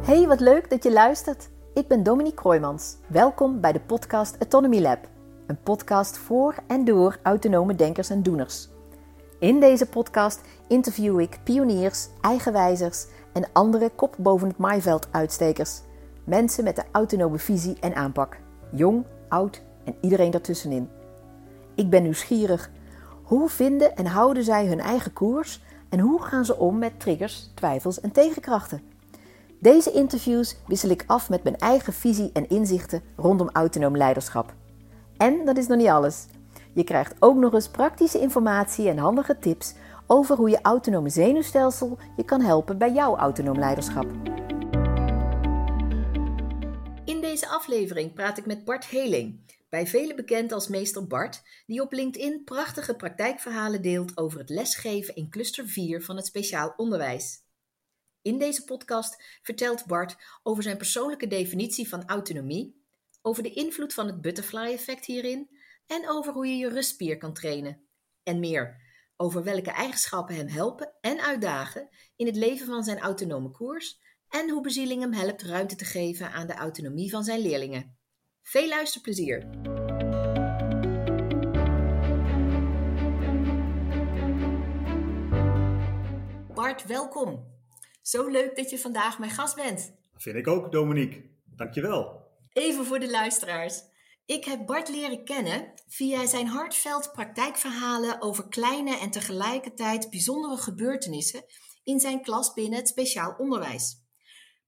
[0.00, 1.50] Hey, wat leuk dat je luistert.
[1.74, 2.96] Ik ben Dominique Kroijmans.
[3.06, 5.08] Welkom bij de podcast Autonomy Lab.
[5.46, 8.68] Een podcast voor en door autonome denkers en doeners.
[9.38, 15.80] In deze podcast interview ik pioniers, eigenwijzers en andere kop boven het maaiveld uitstekers.
[16.24, 18.36] Mensen met de autonome visie en aanpak.
[18.70, 20.88] Jong, oud en iedereen daartussenin.
[21.74, 22.70] Ik ben nieuwsgierig.
[23.22, 27.50] Hoe vinden en houden zij hun eigen koers en hoe gaan ze om met triggers,
[27.54, 28.89] twijfels en tegenkrachten?
[29.60, 34.54] Deze interviews wissel ik af met mijn eigen visie en inzichten rondom autonoom leiderschap.
[35.16, 36.26] En dat is nog niet alles.
[36.72, 39.74] Je krijgt ook nog eens praktische informatie en handige tips
[40.06, 44.06] over hoe je autonome zenuwstelsel je kan helpen bij jouw autonoom leiderschap.
[47.04, 51.82] In deze aflevering praat ik met Bart Heling, bij velen bekend als meester Bart, die
[51.82, 57.48] op LinkedIn prachtige praktijkverhalen deelt over het lesgeven in cluster 4 van het speciaal onderwijs.
[58.22, 62.84] In deze podcast vertelt Bart over zijn persoonlijke definitie van autonomie,
[63.22, 65.50] over de invloed van het butterfly-effect hierin
[65.86, 67.82] en over hoe je je rustspier kan trainen.
[68.22, 73.50] En meer over welke eigenschappen hem helpen en uitdagen in het leven van zijn autonome
[73.50, 77.98] koers en hoe bezieling hem helpt ruimte te geven aan de autonomie van zijn leerlingen.
[78.42, 79.48] Veel luisterplezier!
[86.54, 87.59] Bart, welkom.
[88.02, 89.94] Zo leuk dat je vandaag mijn gast bent.
[90.12, 91.30] Dat vind ik ook, Dominique.
[91.44, 92.28] Dankjewel.
[92.52, 93.82] Even voor de luisteraars.
[94.26, 101.44] Ik heb Bart leren kennen via zijn hartveld praktijkverhalen over kleine en tegelijkertijd bijzondere gebeurtenissen
[101.84, 104.04] in zijn klas binnen het speciaal onderwijs.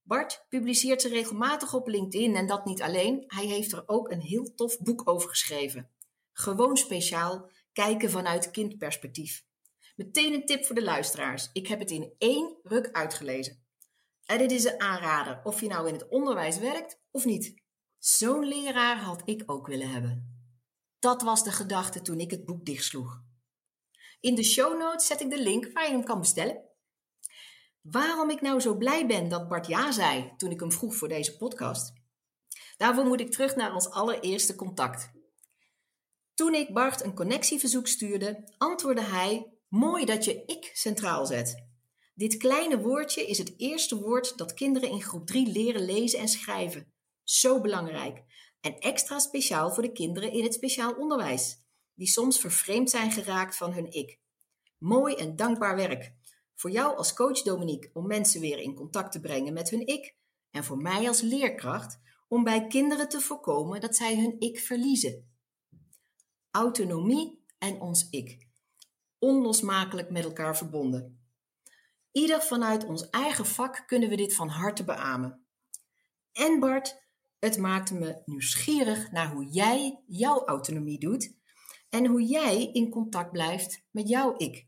[0.02, 3.24] Bart publiceert ze regelmatig op LinkedIn en dat niet alleen.
[3.26, 5.90] Hij heeft er ook een heel tof boek over geschreven.
[6.32, 9.44] Gewoon speciaal, kijken vanuit kindperspectief.
[9.94, 11.50] Meteen een tip voor de luisteraars.
[11.52, 13.64] Ik heb het in één ruk uitgelezen.
[14.24, 17.54] En dit is een aanrader, of je nou in het onderwijs werkt of niet.
[17.98, 20.46] Zo'n leraar had ik ook willen hebben.
[20.98, 23.22] Dat was de gedachte toen ik het boek dichtsloeg.
[24.20, 26.70] In de show notes zet ik de link waar je hem kan bestellen.
[27.80, 31.08] Waarom ik nou zo blij ben dat Bart ja zei toen ik hem vroeg voor
[31.08, 31.92] deze podcast?
[32.76, 35.10] Daarvoor moet ik terug naar ons allereerste contact.
[36.34, 41.64] Toen ik Bart een connectieverzoek stuurde, antwoordde hij: Mooi dat je ik centraal zet.
[42.14, 46.28] Dit kleine woordje is het eerste woord dat kinderen in groep 3 leren lezen en
[46.28, 46.92] schrijven.
[47.22, 48.22] Zo belangrijk.
[48.60, 51.58] En extra speciaal voor de kinderen in het speciaal onderwijs,
[51.94, 54.18] die soms vervreemd zijn geraakt van hun ik.
[54.78, 56.14] Mooi en dankbaar werk.
[56.54, 60.16] Voor jou als coach Dominique om mensen weer in contact te brengen met hun ik.
[60.50, 65.30] En voor mij als leerkracht om bij kinderen te voorkomen dat zij hun ik verliezen.
[66.50, 68.50] Autonomie en ons ik.
[69.24, 71.20] Onlosmakelijk met elkaar verbonden.
[72.12, 75.46] Ieder vanuit ons eigen vak kunnen we dit van harte beamen.
[76.32, 77.02] En Bart,
[77.38, 81.36] het maakte me nieuwsgierig naar hoe jij jouw autonomie doet
[81.88, 84.66] en hoe jij in contact blijft met jouw ik.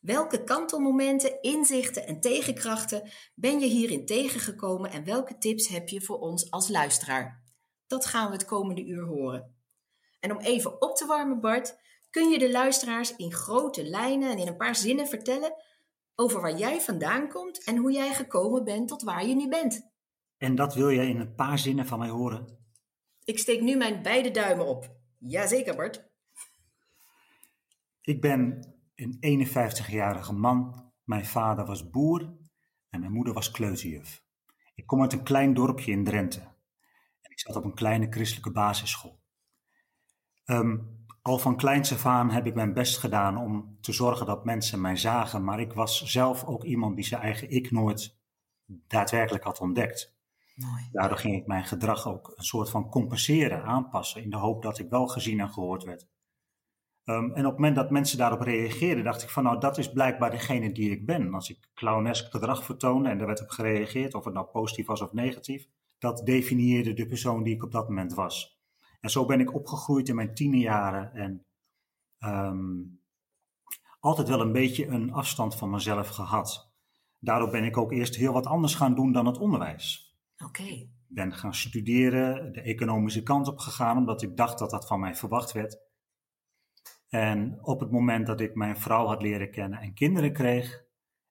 [0.00, 6.18] Welke kantelmomenten, inzichten en tegenkrachten ben je hierin tegengekomen en welke tips heb je voor
[6.18, 7.42] ons als luisteraar?
[7.86, 9.56] Dat gaan we het komende uur horen.
[10.20, 11.84] En om even op te warmen, Bart,
[12.16, 15.54] kun je de luisteraars in grote lijnen en in een paar zinnen vertellen
[16.14, 19.90] over waar jij vandaan komt en hoe jij gekomen bent tot waar je nu bent.
[20.36, 22.58] En dat wil je in een paar zinnen van mij horen?
[23.24, 24.96] Ik steek nu mijn beide duimen op.
[25.18, 26.10] Jazeker, Bart.
[28.00, 30.92] Ik ben een 51-jarige man.
[31.04, 32.36] Mijn vader was boer
[32.88, 34.22] en mijn moeder was kleuterjuf.
[34.74, 36.40] Ik kom uit een klein dorpje in Drenthe.
[37.20, 39.20] En ik zat op een kleine christelijke basisschool.
[40.44, 40.78] Ehm,
[41.26, 44.80] al van kleins af aan heb ik mijn best gedaan om te zorgen dat mensen
[44.80, 48.16] mij zagen, maar ik was zelf ook iemand die zijn eigen ik nooit
[48.66, 50.14] daadwerkelijk had ontdekt.
[50.54, 50.88] Mooi.
[50.92, 54.78] Daardoor ging ik mijn gedrag ook een soort van compenseren, aanpassen, in de hoop dat
[54.78, 56.08] ik wel gezien en gehoord werd.
[57.04, 59.92] Ehm, en op het moment dat mensen daarop reageerden, dacht ik van nou, dat is
[59.92, 61.34] blijkbaar degene die ik ben.
[61.34, 65.00] Als ik clownesk gedrag vertoonde en er werd op gereageerd, of het nou positief was
[65.00, 65.66] of negatief,
[65.98, 68.55] dat definieerde de persoon die ik op dat moment was.
[69.06, 71.46] En zo ben ik opgegroeid in mijn tienerjaren en
[72.18, 72.82] ehm,
[74.00, 76.74] altijd wel een beetje een afstand van mezelf gehad.
[77.18, 80.16] Daardoor ben ik ook eerst heel wat anders gaan doen dan het onderwijs.
[80.44, 80.88] Oké.
[81.06, 85.14] Ben gaan studeren, de economische kant op gegaan, omdat ik dacht dat dat van mij
[85.14, 85.78] verwacht werd.
[87.08, 90.84] En op het moment dat ik mijn vrouw had leren kennen en kinderen kreeg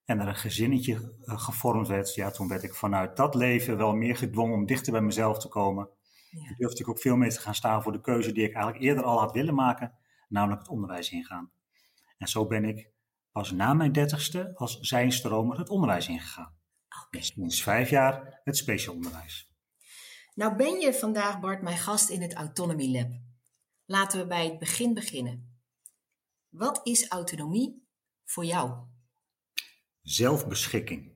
[0.05, 3.93] en er een gezinnetje eh, gevormd werd, ja, toen werd ik vanuit dat leven wel
[3.93, 5.89] meer gedwongen om dichter bij mezelf te komen.
[6.35, 6.47] Ja.
[6.47, 8.83] Toen durfde ik ook veel meer te gaan staan voor de keuze die ik eigenlijk
[8.83, 9.93] eerder al had willen maken,
[10.29, 11.51] namelijk het onderwijs ingaan.
[12.17, 12.89] En zo ben ik
[13.31, 16.55] pas na mijn dertigste als zijnstromer het onderwijs ingegaan.
[17.05, 17.21] Oké.
[17.21, 19.53] Sinds vijf jaar het speciaal onderwijs.
[20.33, 23.09] Nou ben je vandaag, Bart, mijn gast in het Autonomy Lab.
[23.85, 25.59] Laten we bij het begin beginnen.
[26.49, 27.87] Wat is autonomie
[28.23, 28.87] voor jou?
[30.01, 31.14] Zelfbeschikking.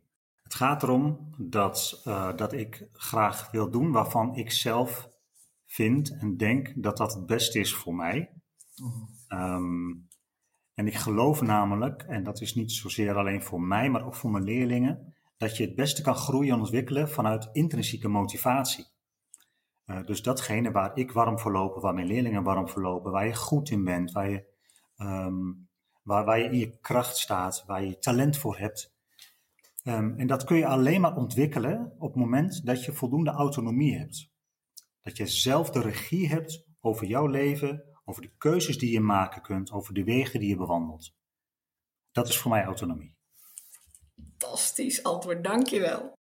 [0.50, 5.10] Het gaat erom dat, uh, dat ik graag wil doen waarvan ik zelf
[5.66, 8.30] vind en denk dat dat het beste is voor mij.
[9.28, 10.08] Um,
[10.74, 14.32] en ik geloof namelijk, en dat is niet zozeer alleen voor mij, maar ook voor
[14.32, 18.86] mijn leerlingen, dat je het beste kan groeien en ontwikkelen vanuit intrinsieke motivatie.
[19.86, 23.26] Uh, dus datgene waar ik warm voor loop, waar mijn leerlingen warm voor lopen, waar
[23.26, 24.46] je goed in bent, waar je,
[24.98, 25.70] um,
[26.04, 28.98] waar, waar je in je kracht staat, waar je talent voor hebt.
[29.84, 33.98] Um, en dat kun je alleen maar ontwikkelen op het moment dat je voldoende autonomie
[33.98, 34.30] hebt.
[35.02, 39.42] Dat je zelf de regie hebt over jouw leven, over de keuzes die je maken
[39.42, 41.14] kunt, over de wegen die je bewandelt.
[42.12, 43.16] Dat is voor mij autonomie.
[44.16, 46.18] Fantastisch antwoord, dankjewel.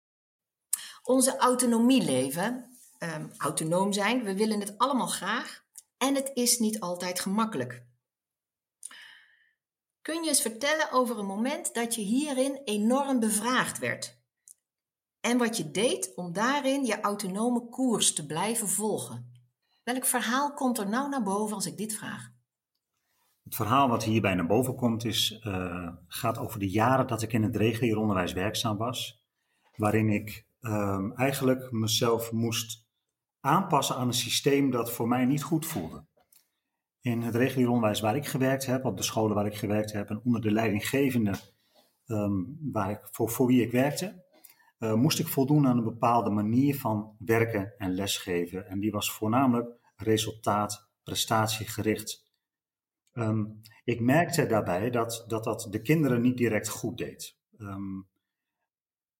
[1.03, 5.65] Onze autonomie leven, um, autonoom zijn, we willen het allemaal graag
[5.97, 7.85] en het is niet altijd gemakkelijk.
[10.07, 14.21] Kun je eens vertellen over een moment dat je hierin enorm bevraagd werd?
[15.19, 19.31] En wat je deed om daarin je autonome koers te blijven volgen?
[19.83, 22.29] Welk verhaal komt er nou naar boven als ik dit vraag?
[23.43, 27.33] Het verhaal wat hierbij naar boven komt is, uh, gaat over de jaren dat ik
[27.33, 29.23] in het regulier onderwijs werkzaam was.
[29.75, 32.85] Waarin ik uh, eigenlijk mezelf moest
[33.39, 36.06] aanpassen aan een systeem dat voor mij niet goed voelde.
[37.07, 40.09] In het regulier onderwijs waar ik gewerkt heb, op de scholen waar ik gewerkt heb
[40.09, 41.33] en onder de leidinggevende
[42.05, 44.23] um, waar ik, voor, voor wie ik werkte,
[44.79, 48.67] uh, moest ik voldoen aan een bepaalde manier van werken en lesgeven.
[48.67, 52.25] En die was voornamelijk resultaat, prestatiegericht.
[53.13, 57.37] Um, ik merkte daarbij dat, dat dat de kinderen niet direct goed deed.
[57.57, 58.07] Um,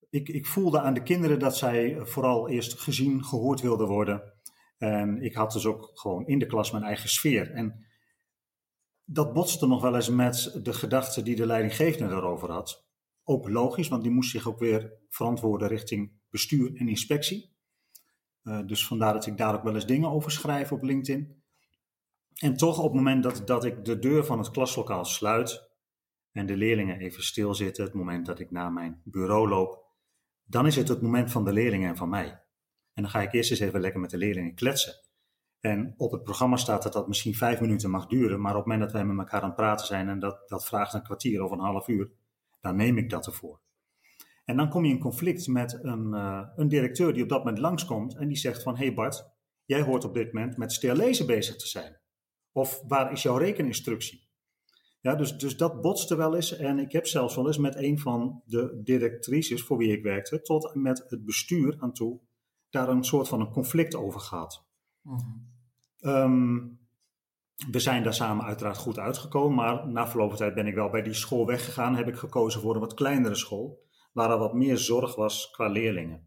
[0.10, 4.36] ik, ik voelde aan de kinderen dat zij vooral eerst gezien, gehoord wilden worden.
[4.78, 7.52] En ik had dus ook gewoon in de klas mijn eigen sfeer.
[7.52, 7.86] En
[9.04, 12.88] dat botste nog wel eens met de gedachten die de leidinggevende daarover had.
[13.24, 17.56] Ook logisch, want die moest zich ook weer verantwoorden richting bestuur en inspectie.
[18.44, 21.44] Uh, dus vandaar dat ik daar ook wel eens dingen over schrijf op LinkedIn.
[22.36, 25.70] En toch op het moment dat, dat ik de deur van het klaslokaal sluit
[26.32, 29.86] en de leerlingen even stilzitten, het moment dat ik naar mijn bureau loop,
[30.44, 32.47] dan is het het moment van de leerlingen en van mij.
[32.98, 34.94] En dan ga ik eerst eens even lekker met de leerlingen kletsen.
[35.60, 38.66] En op het programma staat dat dat misschien vijf minuten mag duren, maar op het
[38.66, 41.44] moment dat wij met elkaar aan het praten zijn en dat, dat vraagt een kwartier
[41.44, 42.12] of een half uur,
[42.62, 43.62] dan neem ik dat ervoor.
[44.46, 47.58] En dan kom je in conflict met een, uh, een directeur die op dat moment
[47.58, 49.30] langskomt en die zegt van, hé hey Bart,
[49.66, 52.00] jij hoort op dit moment met stil lezen bezig te zijn.
[52.52, 54.28] Of waar is jouw rekeninstructie?
[55.02, 56.58] Ja, dus, dus dat botste wel eens.
[56.58, 60.42] En ik heb zelfs wel eens met een van de directrices voor wie ik werkte,
[60.42, 62.20] tot met het bestuur aan toe,
[62.70, 64.66] daar een soort van een conflict over gehad.
[65.02, 65.56] Mm
[66.02, 66.80] um,
[67.72, 70.90] we zijn daar samen uiteraard goed uitgekomen, maar na verloop van tijd ben ik wel
[70.90, 71.96] bij die school weggegaan.
[71.96, 75.68] Heb ik gekozen voor een wat kleinere school, waar er wat meer zorg was qua
[75.68, 76.26] leerlingen.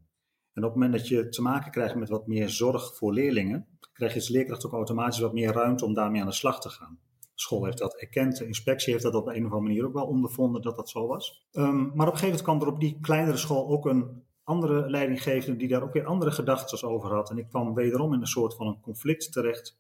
[0.53, 3.67] En op het moment dat je te maken krijgt met wat meer zorg voor leerlingen,
[3.93, 6.69] krijg je als leerkracht ook automatisch wat meer ruimte om daarmee aan de slag te
[6.69, 6.99] gaan.
[7.21, 9.93] De school heeft dat erkend, de inspectie heeft dat op een of andere manier ook
[9.93, 11.47] wel ondervonden dat dat zo was.
[11.53, 14.91] Um, maar op een gegeven moment kwam er op die kleinere school ook een andere
[14.91, 17.31] leidinggevende die daar ook weer andere gedachten over had.
[17.31, 19.79] En ik kwam wederom in een soort van een conflict terecht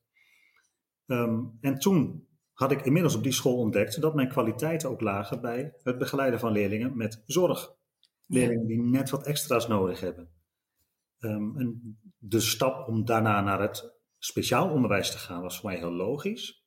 [1.10, 5.40] Um, en toen had ik inmiddels op die school ontdekt dat mijn kwaliteiten ook lagen
[5.40, 7.74] bij het begeleiden van leerlingen met zorg.
[8.26, 10.28] Leerlingen die net wat extra's nodig hebben.
[11.20, 15.78] Um, en de stap om daarna naar het speciaal onderwijs te gaan was voor mij
[15.78, 16.64] heel logisch.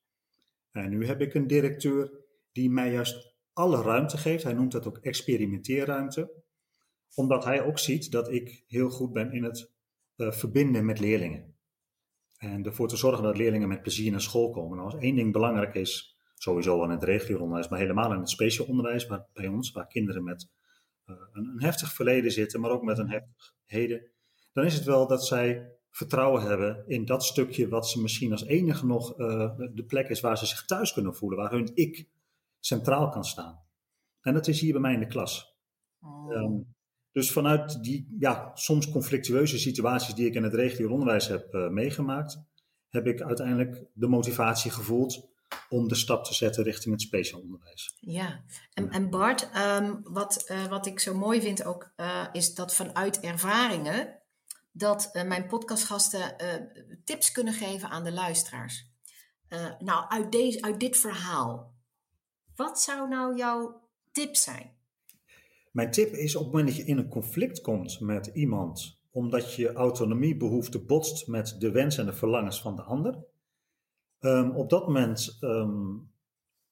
[0.72, 2.12] En nu heb ik een directeur
[2.52, 4.44] die mij juist alle ruimte geeft.
[4.44, 6.43] Hij noemt dat ook experimenteerruimte.
[7.16, 9.72] Omdat hij ook ziet dat ik heel goed ben in het
[10.18, 11.56] uh, verbinden met leerlingen.
[12.38, 14.78] En ervoor te zorgen dat leerlingen met plezier naar school komen.
[14.78, 18.68] Nou, als één ding belangrijk is, sowieso in het regio-onderwijs, maar helemaal in het speciaal
[18.68, 20.50] onderwijs waar, bij ons, waar kinderen met
[21.06, 24.12] uh, een, een, heftig verleden zitten, maar ook met een heftig heden,
[24.54, 28.46] dan is het wel dat zij vertrouwen hebben in dat stukje wat ze misschien als
[28.46, 32.08] enige nog uh, de plek is waar ze zich thuis kunnen voelen, waar hun ik
[32.60, 33.62] centraal kan staan.
[34.22, 35.58] En dat is hier bij mij in de klas.
[36.00, 36.32] Oh.
[36.32, 36.73] Um,
[37.14, 41.70] dus vanuit die ja, soms conflictueuze situaties die ik in het regio onderwijs heb uh,
[41.70, 42.42] meegemaakt,
[42.90, 45.32] heb ik uiteindelijk de motivatie gevoeld
[45.70, 47.96] om de stap te zetten richting het speciaal onderwijs.
[48.00, 48.44] Ja,
[48.74, 52.76] en, en Bart, um, wat, uh, wat ik zo mooi vind ook, uh, is dat
[52.76, 54.22] vanuit ervaringen,
[54.72, 56.36] dat mijn podcastgasten
[57.04, 58.88] tips kunnen geven aan de luisteraars.
[59.80, 61.74] nou, uit, deze, uit dit verhaal,
[62.56, 64.73] wat zou nou jouw tip zijn?
[65.74, 69.54] Mijn tip is op het moment dat je in een conflict komt met iemand, omdat
[69.54, 73.26] je autonomiebehoefte botst met de wensen en de verlangens van de ander,
[74.20, 76.12] um, op dat moment um,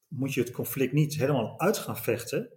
[0.07, 2.49] moet je het conflict niet helemaal uit gaan vechten,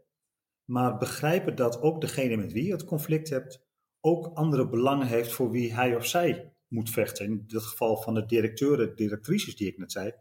[0.64, 3.66] maar begrijpen dat ook degene met wie je het conflict hebt,
[4.00, 7.24] ook andere belangen heeft voor wie hij of zij moet vechten.
[7.24, 10.12] In dit geval van de directeuren, directrices die ik net zei,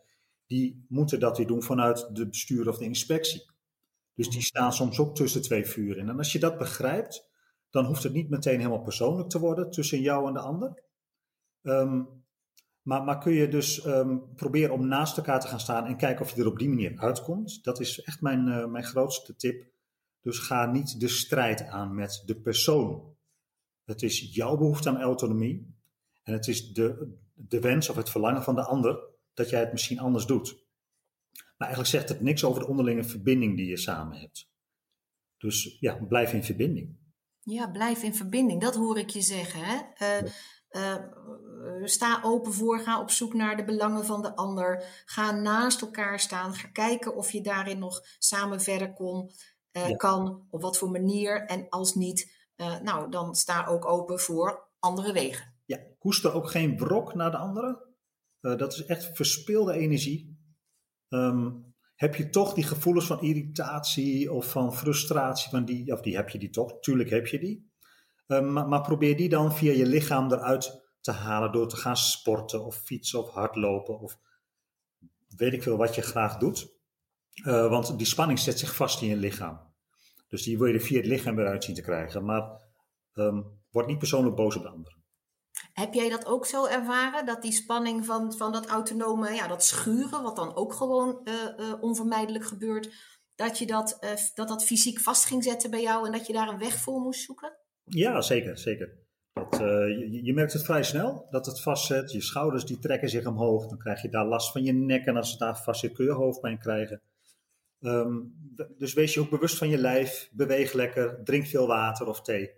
[0.48, 3.52] die moeten dat weer doen vanuit de bestuur of de inspectie.
[4.16, 6.10] Dus die staan soms ook tussen twee vuren.
[6.10, 7.30] En als je dat begrijpt,
[7.70, 10.84] dan hoeft het niet meteen helemaal persoonlijk te worden tussen jou en de ander.
[11.62, 12.24] Um,
[12.82, 16.26] maar, maar, kun je dus um, proberen om naast elkaar te gaan staan en kijken
[16.26, 17.64] of je er op die manier uitkomt.
[17.64, 19.72] Dat is echt mijn, uh, mijn grootste tip.
[20.22, 23.16] Dus ga niet de strijd aan met de persoon.
[23.84, 25.76] Het is jouw behoefte aan autonomie.
[26.24, 29.00] En het is de, de wens of het verlangen van de ander
[29.34, 30.63] dat jij het misschien anders doet.
[31.58, 34.52] Maar eigenlijk zegt het niks over de onderlinge verbinding die je samen hebt.
[35.38, 36.98] Dus ja, blijf in verbinding.
[37.40, 38.62] Ja, blijf in verbinding.
[38.62, 39.62] Dat hoor ik je zeggen.
[39.64, 39.82] Hè?
[40.22, 40.30] Uh,
[40.70, 45.04] uh, sta open voor, ga op zoek naar de belangen van de ander.
[45.06, 46.54] Ga naast elkaar staan.
[46.54, 49.32] Ga kijken of je daarin nog samen verder kon,
[49.72, 49.96] uh, ja.
[49.96, 50.48] kan.
[50.50, 51.46] Op wat voor manier.
[51.46, 52.32] En als niet,
[52.82, 55.54] nou, dan sta ook open voor andere wegen.
[55.66, 57.80] Ja, koester ook geen brok naar de anderen.
[58.40, 60.33] dat is echt verspilde energie.
[61.14, 66.16] Um, heb je toch die gevoelens van irritatie of van frustratie, van die, of die
[66.16, 67.72] heb je die toch, tuurlijk heb je die.
[68.28, 72.66] Um, maar, probeer die dan via je lichaam eruit te halen door te gaan sporten
[72.66, 74.20] of fietsen of hardlopen of
[75.38, 76.72] weet ik veel wat je graag doet.
[77.46, 79.60] Uh, want die spanning zet zich vast in je lichaam.
[80.28, 82.26] Dus die wil je via het lichaam weer uit zien te krijgen.
[82.26, 82.62] Maar
[83.14, 85.03] um, word niet persoonlijk boos op de ander.
[85.74, 87.26] Heb jij dat ook zo ervaren?
[87.26, 91.34] Dat die spanning van, van dat autonome, ja, dat schuren, wat dan ook gewoon uh,
[91.34, 92.94] uh, onvermijdelijk gebeurt,
[93.36, 96.34] dat je dat, uh, dat dat fysiek vast ging zetten bij jou en dat je
[96.34, 97.58] daar een weg voor moest zoeken?
[97.84, 99.02] Ja, zeker, zeker.
[99.34, 102.12] Dat, je, je, merkt het vrij snel dat het vastzet.
[102.12, 103.68] Je schouders die trekken zich omhoog.
[103.68, 105.06] Dan krijg je daar last van je nek.
[105.06, 107.02] En als het daar vast zit, kun je hoofdpijn krijgen.
[107.80, 108.36] Um,
[108.78, 110.30] dus wees je ook bewust van je lijf.
[110.32, 111.24] Beweeg lekker.
[111.24, 112.52] Drink veel water of thee.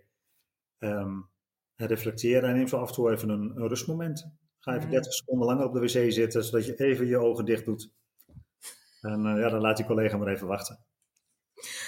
[0.78, 1.30] Um,
[1.76, 4.30] reflecteren en neem zo af en toe even een, een rustmoment.
[4.58, 7.64] Ga even 30 seconden langer op de wc zitten, zodat je even je ogen dicht
[7.64, 7.90] doet.
[9.00, 10.84] En uh, ja, dan laat die collega maar even wachten.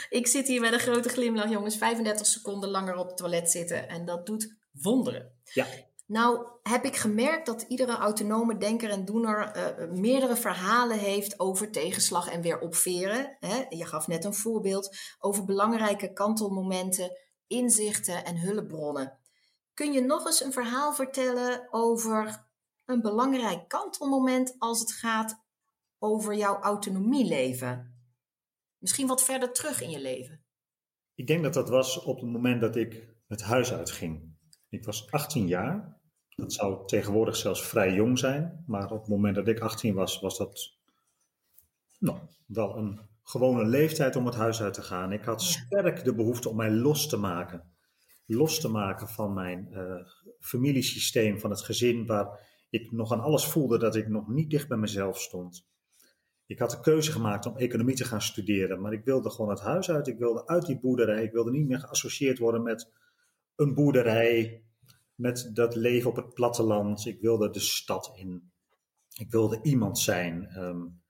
[0.09, 1.76] Ik zit hier met een grote glimlach, jongens.
[1.76, 3.88] 35 seconden langer op het toilet zitten.
[3.88, 5.33] En dat doet wonderen.
[5.45, 5.66] Ja.
[6.07, 11.71] Nou, heb ik gemerkt dat iedere autonome denker en doener uh, meerdere verhalen heeft over
[11.71, 13.37] tegenslag en weer opveren.
[13.40, 13.64] Hè?
[13.68, 17.11] Je gaf net een voorbeeld over belangrijke kantelmomenten,
[17.47, 19.18] inzichten en hulpbronnen.
[19.78, 22.47] Kun je nog eens een verhaal vertellen over
[22.85, 25.44] een belangrijk kantelmoment als het gaat
[25.99, 27.94] over jouw autonomieleven?
[28.78, 30.44] Misschien wat verder terug in je leven.
[31.14, 34.37] Ik denk dat dat was op het moment dat ik het huis uitging.
[34.68, 36.00] Ik was 18 jaar.
[36.28, 38.64] Dat zou tegenwoordig zelfs vrij jong zijn.
[38.66, 40.76] Maar op het moment dat ik 18 was, was dat
[41.99, 45.12] nou, wel een gewone leeftijd om het huis uit te gaan.
[45.12, 47.76] Ik had sterk de behoefte om mij los te maken
[48.37, 50.06] los te maken van mijn uh,
[50.40, 54.68] familiesysteem, van het gezin, waar ik nog aan alles voelde dat ik nog niet dicht
[54.68, 55.66] bij mezelf stond.
[56.47, 59.61] Ik had de keuze gemaakt om economie te gaan studeren, maar ik wilde gewoon het
[59.61, 60.06] huis uit.
[60.06, 61.23] Ik wilde uit die boerderij.
[61.23, 62.90] Ik wilde niet meer geassocieerd worden met
[63.56, 64.62] een boerderij,
[65.14, 67.06] met dat leven op het platteland.
[67.06, 68.52] Ik wilde de stad in.
[69.18, 70.58] Ik wilde iemand zijn.
[70.58, 71.02] Um,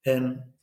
[0.00, 0.54] en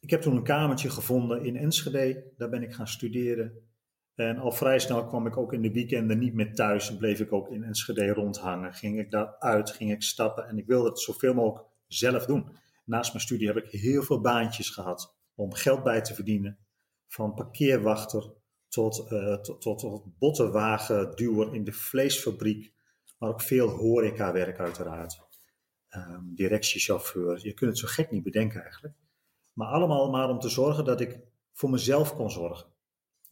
[0.00, 2.32] ik heb toen een kamertje gevonden in Enschede.
[2.36, 3.71] Daar ben ik gaan studeren.
[4.14, 6.90] En al vrij snel kwam ik ook in de weekenden niet meer thuis.
[6.90, 8.74] En bleef ik ook in Enschede rondhangen.
[8.74, 10.48] Ging ik daar uit, ging ik stappen.
[10.48, 12.56] En ik wilde het zoveel mogelijk zelf doen.
[12.84, 16.58] Naast mijn studie heb ik heel veel baantjes gehad om geld bij te verdienen.
[17.06, 18.32] Van parkeerwachter
[18.68, 22.72] tot, uh, tot, tot, bottenwagenduwer in de vleesfabriek.
[23.18, 25.20] Maar ook veel horecawerk uiteraard.
[25.96, 27.38] Um, directiechauffeur.
[27.46, 28.94] Je kunt het zo gek niet bedenken eigenlijk.
[29.52, 31.20] Maar allemaal maar om te zorgen dat ik
[31.52, 32.71] voor mezelf kon zorgen.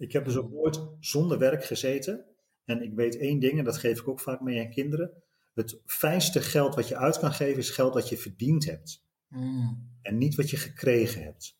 [0.01, 2.25] Ik heb dus ook nooit zonder werk gezeten.
[2.65, 5.13] En ik weet één ding, en dat geef ik ook vaak mee aan kinderen.
[5.55, 9.05] Het fijnste geld wat je uit kan geven is geld dat je verdiend hebt.
[9.29, 9.99] Mm.
[10.03, 11.59] En niet wat je gekregen hebt.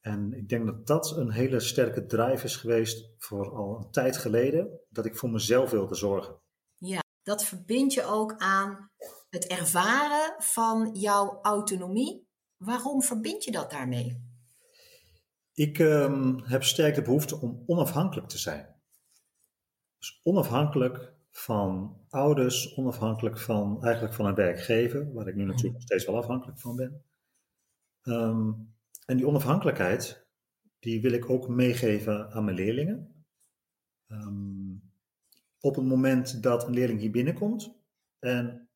[0.00, 4.16] En ik denk dat dat een hele sterke drive is geweest voor al een tijd
[4.16, 6.40] geleden, dat ik voor mezelf wilde zorgen.
[6.76, 8.90] Ja, dat verbind je ook aan
[9.30, 12.28] het ervaren van jouw autonomie.
[12.56, 14.29] Waarom verbind je dat daarmee?
[15.52, 18.74] Ik um, heb sterk de behoefte om onafhankelijk te zijn.
[19.98, 25.82] Dus onafhankelijk van ouders, onafhankelijk van eigenlijk van een werkgever, waar ik nu natuurlijk nog
[25.82, 27.04] steeds wel afhankelijk van ben.
[28.02, 28.74] Um,
[29.06, 30.26] en die onafhankelijkheid,
[30.78, 33.24] die wil ik ook meegeven aan mijn leerlingen.
[34.06, 34.74] Ehm,
[35.60, 37.74] op het moment dat een leerling hier binnenkomt
[38.18, 38.68] en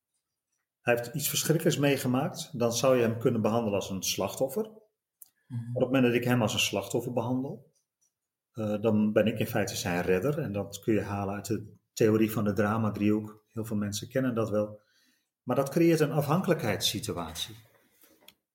[0.80, 4.70] hij heeft iets verschrikkelijks meegemaakt, dan zou je hem kunnen behandelen als een slachtoffer.
[5.54, 7.72] Maar op het moment dat ik hem als een slachtoffer behandel,
[8.54, 10.38] uh, dan ben ik in feite zijn redder.
[10.38, 13.44] En dat kun je halen uit de theorie van de drama-driehoek.
[13.52, 14.80] Heel veel mensen kennen dat wel.
[15.42, 17.56] Maar dat creëert een afhankelijkheidssituatie.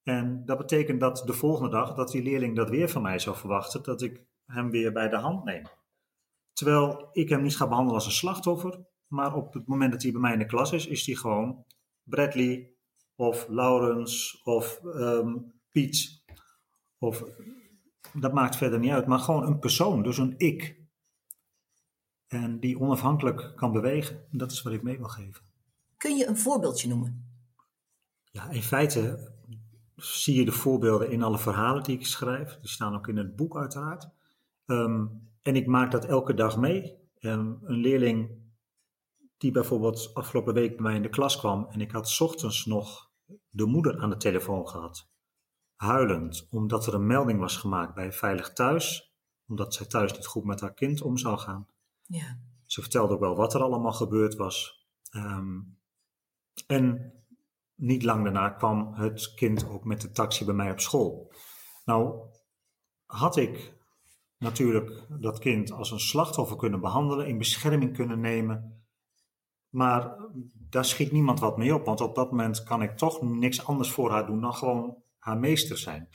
[0.04, 3.36] En dat betekent dat de volgende dag, dat die leerling dat weer van mij zou
[3.36, 5.64] verwachten, dat ik hem weer bij de hand neem.
[6.54, 10.12] Terwijl ik hem niet ga behandelen als een slachtoffer, maar op het moment dat hij
[10.12, 11.66] bij mij in de klas is, is hij gewoon
[12.04, 12.74] Bradley
[13.16, 16.19] of Laurens of um, Piet.
[17.00, 17.24] Of,
[18.14, 20.78] dat maakt verder niet uit, maar gewoon een persoon, dus een ik.
[22.28, 24.26] En die onafhankelijk kan bewegen.
[24.32, 25.44] Dat is wat ik mee wil geven.
[25.98, 27.28] Kun je een voorbeeldje noemen?
[28.32, 29.32] Ja, in feite
[29.96, 32.58] zie je de voorbeelden in alle verhalen die ik schrijf.
[32.60, 34.10] Die staan ook in het boek uiteraard.
[34.66, 36.98] Um, en ik maak dat elke dag mee.
[37.20, 38.38] Um, een leerling
[39.38, 43.12] die bijvoorbeeld afgelopen week bij mij in de klas kwam en ik had ochtends nog
[43.50, 45.10] de moeder aan de telefoon gehad,
[45.80, 49.14] huilend, omdat er een melding was gemaakt bij Veilig Thuis,
[49.48, 51.68] omdat zij thuis niet goed met haar kind om zou gaan.
[52.06, 52.40] Ja.
[52.66, 54.88] Ze vertelde ook wel wat er allemaal gebeurd was.
[55.16, 55.78] Um,
[56.68, 57.14] en
[57.76, 61.32] niet lang daarna kwam het kind ook met de taxi bij mij op school.
[61.86, 62.20] Nou,
[63.06, 63.74] had ik
[64.38, 68.84] natuurlijk dat kind als een slachtoffer kunnen behandelen, in bescherming kunnen nemen.
[69.70, 70.18] Maar
[70.54, 73.92] daar schiet niemand wat mee op, want op dat moment kan ik toch niks anders
[73.92, 76.10] voor haar doen dan gewoon haar meester zijn.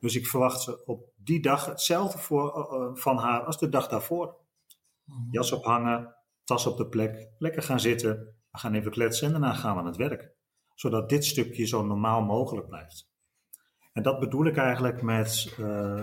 [0.00, 3.88] Dus ik verwacht ze op die dag hetzelfde voor, uh, van haar als de dag
[3.88, 4.36] daarvoor.
[5.04, 5.30] Mhm.
[5.30, 9.54] Jas ophangen, tas op de plek, lekker gaan zitten, we gaan even kletsen en daarna
[9.54, 10.32] gaan we aan het werk.
[10.74, 13.12] Zodat dit stukje zo normaal mogelijk blijft.
[13.92, 16.02] En dat bedoel ik eigenlijk met uh,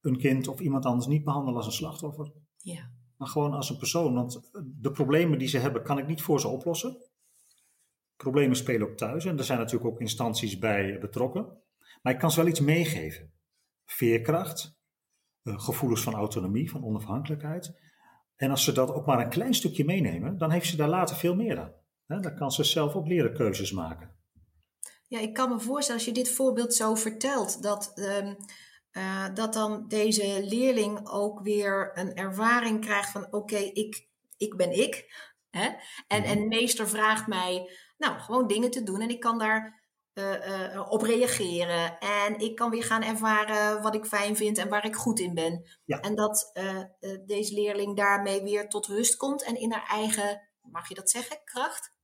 [0.00, 2.32] een kind of iemand anders niet behandelen als een slachtoffer.
[2.56, 2.90] Ja.
[3.16, 4.14] Maar gewoon als een persoon.
[4.14, 6.96] Want de problemen die ze hebben, kan ik niet voor ze oplossen.
[8.16, 11.62] Problemen spelen ook thuis en er zijn natuurlijk ook instanties bij betrokken.
[12.02, 13.32] Maar ik kan ze wel iets meegeven.
[13.84, 14.76] Veerkracht,
[15.42, 17.80] eh, gevoelens van autonomie, van onafhankelijkheid.
[18.36, 21.16] En als ze dat ook maar een klein stukje meenemen, dan heeft ze daar later
[21.16, 21.72] veel meer aan.
[22.20, 24.16] Dan kan ze zelf ook leren keuzes maken.
[25.08, 28.36] Ja, ik kan me voorstellen als je dit voorbeeld zo vertelt, dat um,
[28.92, 34.78] uh, dat dan deze leerling ook weer een ervaring krijgt van oké, ik, ik ben
[34.78, 35.06] ik.
[35.50, 35.68] Hè?
[36.08, 36.30] En, mhm.
[36.30, 39.81] en meester vraagt mij nou gewoon dingen te doen en ik kan daar
[40.14, 41.98] uh, uh, op reageren.
[41.98, 45.34] En ik kan weer gaan ervaren wat ik fijn vind en waar ik goed in
[45.34, 45.64] ben.
[45.84, 46.00] Ja.
[46.00, 46.52] En dat
[47.26, 51.40] deze leerling daarmee weer tot rust komt en in haar eigen, mag je dat zeggen,
[51.44, 51.94] kracht?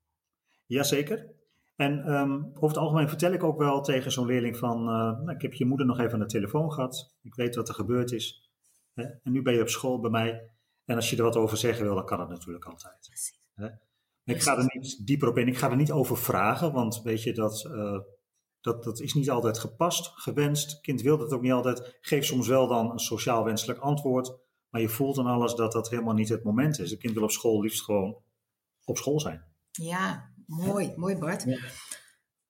[0.66, 1.37] Jazeker.
[1.77, 5.42] En um, over het algemeen vertel ik ook wel tegen zo'n leerling van, nou, ik
[5.42, 7.14] heb je moeder nog even aan de telefoon gehad.
[7.23, 8.51] Ik weet wat er gebeurd is.
[8.94, 9.03] Hè?
[9.03, 10.51] En nu ben je op school bij mij.
[10.85, 13.35] En als je er wat over zeggen wil, dan kan het natuurlijk altijd.
[13.55, 13.68] Hè?
[14.29, 15.49] Ik ga er niet dieper op in.
[15.49, 17.99] Ik ga er niet over vragen, want weet je, dat, uh,
[18.61, 20.81] dat, dat is niet altijd gepast, gewenst.
[20.81, 21.99] kind wil dat ook niet altijd.
[22.01, 24.37] Geef soms wel dan een sociaal wenselijk antwoord.
[24.71, 26.91] Maar je voelt dan alles dat dat helemaal niet het moment is.
[26.91, 28.17] Een kind wil op school liefst gewoon
[28.85, 29.45] op school zijn.
[29.71, 31.45] Ja, Mooi, mooi Bart.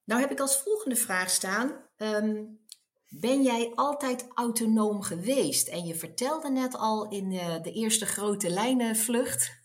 [0.04, 1.72] Nou heb ik als volgende vraag staan.
[1.96, 2.44] Ehm,
[3.08, 5.68] ben jij altijd autonoom geweest?
[5.68, 9.60] En je vertelde net al in de, de eerste grote lijnenvlucht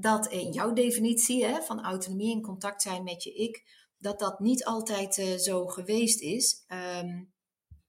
[0.00, 3.64] dat in jouw definitie hè, van autonomie en contact zijn met je ik,
[3.98, 6.64] dat dat niet altijd uh, zo geweest is.
[7.02, 7.32] Um,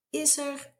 [0.09, 0.73] is er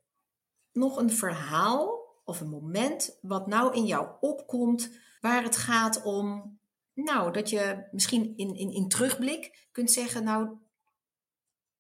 [0.72, 6.58] nog een verhaal of een moment wat nou in jou opkomt waar het gaat om
[6.94, 10.58] nou, dat je misschien in, in, in terugblik kunt zeggen, nou,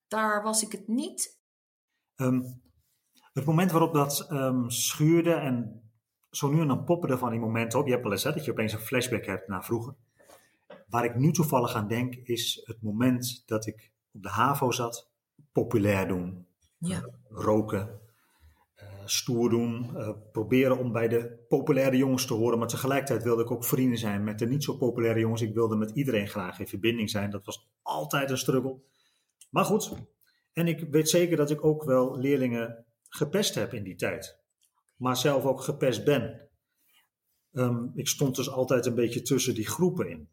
[0.08, 1.40] daar was ik het niet.
[2.16, 2.62] Um,
[3.34, 5.89] het moment waarop dat um, schuurde en
[6.32, 7.86] zo nu en dan poppen er van die momenten op.
[7.86, 9.96] Je hebt wel eens hè, dat je opeens een flashback hebt naar vroeger.
[10.88, 15.12] Waar ik nu toevallig aan denk, is het moment dat ik op de HAVO zat.
[15.52, 16.46] Populair doen,
[16.78, 17.10] ja.
[17.30, 18.00] roken,
[19.06, 23.52] stoer doen, uh, proberen om bij de populaire jongens te horen, maar tegelijkertijd wilde ik
[23.52, 25.42] ook vrienden zijn met de niet zo populaire jongens.
[25.42, 27.30] Ik wilde met iedereen graag in verbinding zijn.
[27.30, 28.80] Dat was altijd een struggle.
[29.50, 29.94] Maar goed,
[30.54, 34.40] en ik weet zeker dat ik ook wel leerlingen gepest heb in die tijd,
[35.00, 36.50] maar zelf ook gepest ben.
[37.52, 40.30] Um, ik stond dus altijd een beetje tussen die groepen in.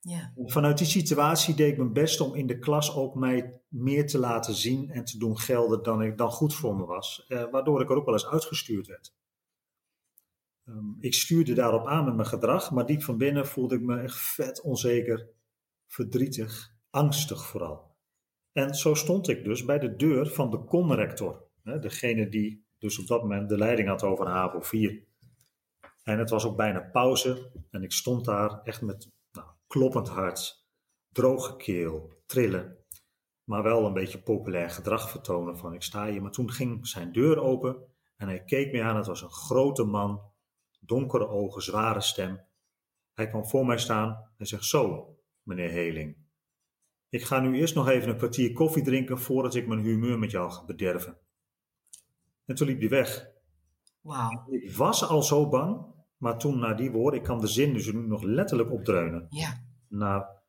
[0.00, 0.32] Ja.
[0.36, 4.18] Vanuit die situatie deed ik mijn best om in de klas ook mij meer te
[4.18, 7.24] laten zien en te doen gelden dan, ik, dan goed voor me was.
[7.28, 9.14] Eh, waardoor ik er ook wel eens uitgestuurd werd.
[10.64, 14.00] Um, ik stuurde daarop aan met mijn gedrag, maar diep van binnen voelde ik me
[14.00, 15.28] echt vet onzeker,
[15.86, 17.96] verdrietig, angstig vooral.
[18.52, 22.98] En zo stond ik dus bij de deur van de conrector, hè, degene die dus
[22.98, 25.02] op dat moment de leiding had over HAVO 4.
[26.02, 30.66] En het was ook bijna pauze en ik stond daar echt met nou, kloppend hart,
[31.08, 32.76] droge keel, trillen,
[33.44, 36.22] maar wel een beetje populair gedrag vertonen van ik sta hier.
[36.22, 37.76] Maar toen ging zijn deur open
[38.16, 38.96] en hij keek me aan.
[38.96, 40.20] Het was een grote man,
[40.80, 42.40] donkere ogen, zware stem.
[43.14, 46.16] Hij kwam voor mij staan en zegt zo, meneer Heling.
[47.08, 50.30] Ik ga nu eerst nog even een kwartier koffie drinken voordat ik mijn humeur met
[50.30, 51.18] jou ga bederven.
[52.50, 53.30] En toen liep hij weg.
[54.00, 54.46] Wauw.
[54.50, 55.86] Ik was al zo bang,
[56.16, 59.26] maar toen na die woorden, ik kan de zin dus nu nog letterlijk opdreunen.
[59.28, 59.64] Ja.
[59.88, 60.42] Na,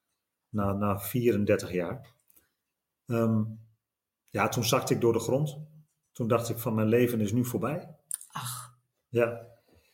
[0.50, 2.16] na, na 34 jaar.
[3.06, 3.44] Ehm,
[4.30, 5.60] ja, toen zakte ik door de grond.
[6.12, 7.96] Toen dacht ik van mijn leven is nu voorbij.
[8.28, 8.80] Ach.
[9.08, 9.48] Ja.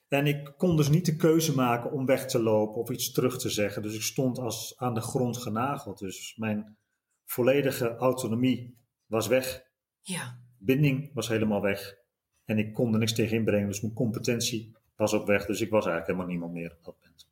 [0.07, 3.37] En ik kon dus niet de keuze maken om weg te lopen of iets terug
[3.37, 3.81] te zeggen.
[3.81, 5.99] Dus ik stond als aan de grond genageld.
[5.99, 6.77] Dus mijn
[7.25, 9.63] volledige autonomie was weg.
[10.01, 10.45] Ja.
[10.57, 11.95] Binding was helemaal weg.
[12.45, 13.67] En ik kon er niks tegen inbrengen.
[13.67, 15.45] Dus mijn competentie was ook weg.
[15.45, 17.27] Dus ik was eigenlijk helemaal niemand meer op dat moment.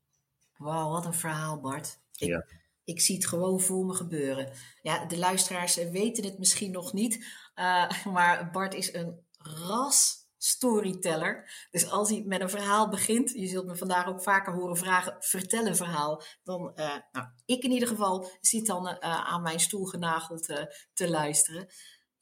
[0.57, 1.99] Wauw, wat een verhaal, Bart.
[2.17, 2.45] Ik, Ja.
[2.83, 4.51] ik zie het gewoon voor me gebeuren.
[4.81, 7.25] Ja, de luisteraars weten het misschien nog niet.
[7.55, 11.67] eh, maar Bart is een ras storyteller.
[11.71, 15.15] Dus als hij met een verhaal begint, je zult me vandaag ook vaker horen vragen,
[15.19, 16.21] vertel een verhaal.
[16.43, 21.09] Dan, eh, nou, ik in ieder geval zit dan eh, aan mijn stoel genageld te
[21.09, 21.67] luisteren.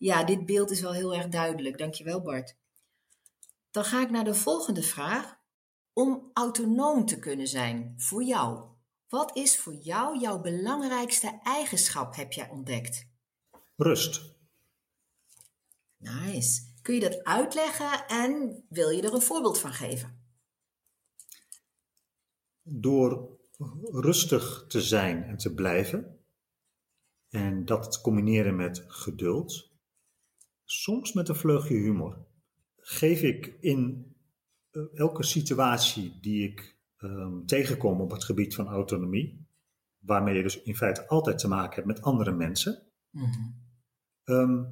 [0.04, 1.78] Ja, dit beeld is wel heel erg duidelijk.
[1.78, 2.56] Dankjewel Bart.
[3.72, 5.38] Dan ga ik naar de volgende vraag.
[5.94, 8.70] Om autonoom te kunnen zijn voor jou,
[9.08, 13.08] wat is voor jou jouw belangrijkste eigenschap, heb jij ontdekt?
[13.76, 14.36] Rust.
[15.98, 16.62] Nice.
[16.82, 20.26] Kun je dat uitleggen en wil je er een voorbeeld van geven?
[22.62, 23.40] Door
[23.92, 26.26] rustig te zijn en te blijven.
[27.30, 29.73] En dat te combineren met geduld.
[30.82, 32.18] Soms met een vleugje humor.
[32.78, 34.14] Geef ik in
[34.72, 39.48] eh, elke situatie die ik ehm, tegenkom op het gebied van autonomie.
[40.00, 42.84] Waarmee je dus in feite altijd te maken hebt met andere mensen.
[44.24, 44.64] Ehm,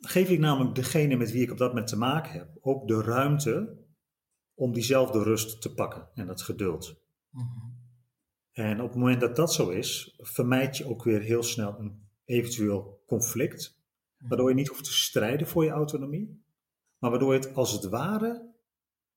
[0.00, 3.02] geef ik namelijk degene met wie ik op dat moment te maken heb ook de
[3.02, 3.76] ruimte
[4.54, 7.00] om diezelfde rust te pakken en dat geduld.
[8.52, 12.08] En op het moment dat dat zo is, vermijd je ook weer heel snel een
[12.24, 13.77] eventueel conflict,
[14.18, 16.42] waardoor je niet hoeft te strijden voor je autonomie,
[16.98, 18.54] maar waardoor je het als het ware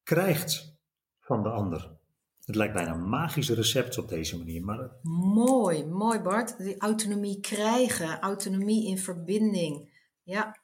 [0.04, 0.76] krijgt
[1.20, 2.00] van de ander.
[2.46, 6.58] Het lijkt bijna een magisch recept op deze manier, maar Mooi, mooi Bart.
[6.58, 9.90] Die autonomie krijgen, autonomie in verbinding.
[10.24, 10.60] Ja.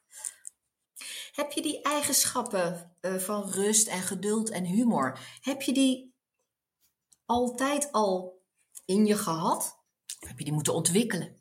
[1.32, 6.14] Heb je die eigenschappen eh, van rust en geduld en humor, heb je die
[7.24, 8.42] altijd al
[8.84, 9.82] in je gehad?
[10.20, 11.37] Of heb je die moeten ontwikkelen?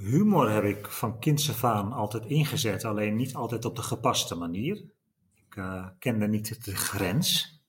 [0.00, 4.76] Humor heb ik van kinds aan altijd ingezet, alleen niet altijd op de gepaste manier.
[5.34, 7.60] Ik eh, kende niet de grens.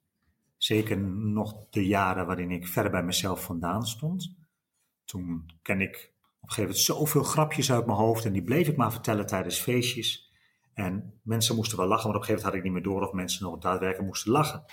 [0.58, 4.36] Zeker nog de jaren waarin ik ver bij mezelf vandaan stond.
[5.06, 8.68] Toen ken ik op een gegeven moment zoveel grapjes uit mijn hoofd en die bleef
[8.68, 10.34] ik maar vertellen tijdens feestjes.
[10.74, 13.08] En mensen moesten wel lachen, maar op een gegeven moment had ik niet meer door
[13.08, 14.64] of mensen nog daadwerkelijk moesten lachen.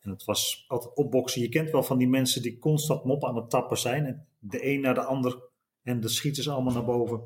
[0.00, 1.40] En het was altijd opboksen.
[1.40, 4.06] Je kent wel van die mensen die constant mop aan het tappen zijn.
[4.06, 5.47] En de een naar de ander.
[5.88, 7.20] En de schieten ze allemaal naar boven.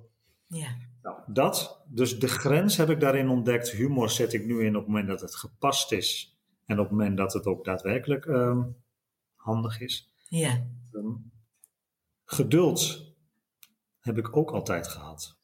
[0.47, 0.77] Ja.
[1.03, 1.85] Nou, dat.
[1.89, 3.71] Dus de grens heb ik daarin ontdekt.
[3.71, 6.39] Humor zet ik nu in op het moment dat het gepast is.
[6.67, 8.63] En op het moment dat het ook daadwerkelijk ehm,
[9.35, 10.15] handig is.
[10.29, 10.67] Ja.
[10.93, 11.13] Ehm,
[12.25, 13.13] geduld
[14.01, 15.41] heb ik ook altijd gehad.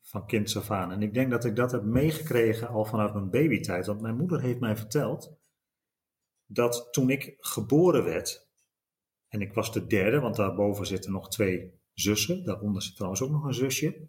[0.00, 0.92] Van kinds af aan.
[0.92, 3.86] En ik denk dat ik dat heb meegekregen al vanaf mijn babytijd.
[3.86, 5.38] Want mijn moeder heeft mij verteld
[6.46, 8.48] dat toen ik geboren werd,
[9.28, 13.30] en ik was de derde, want daarboven zitten nog twee zussen, daaronder zit trouwens ook
[13.30, 14.08] nog een zusje.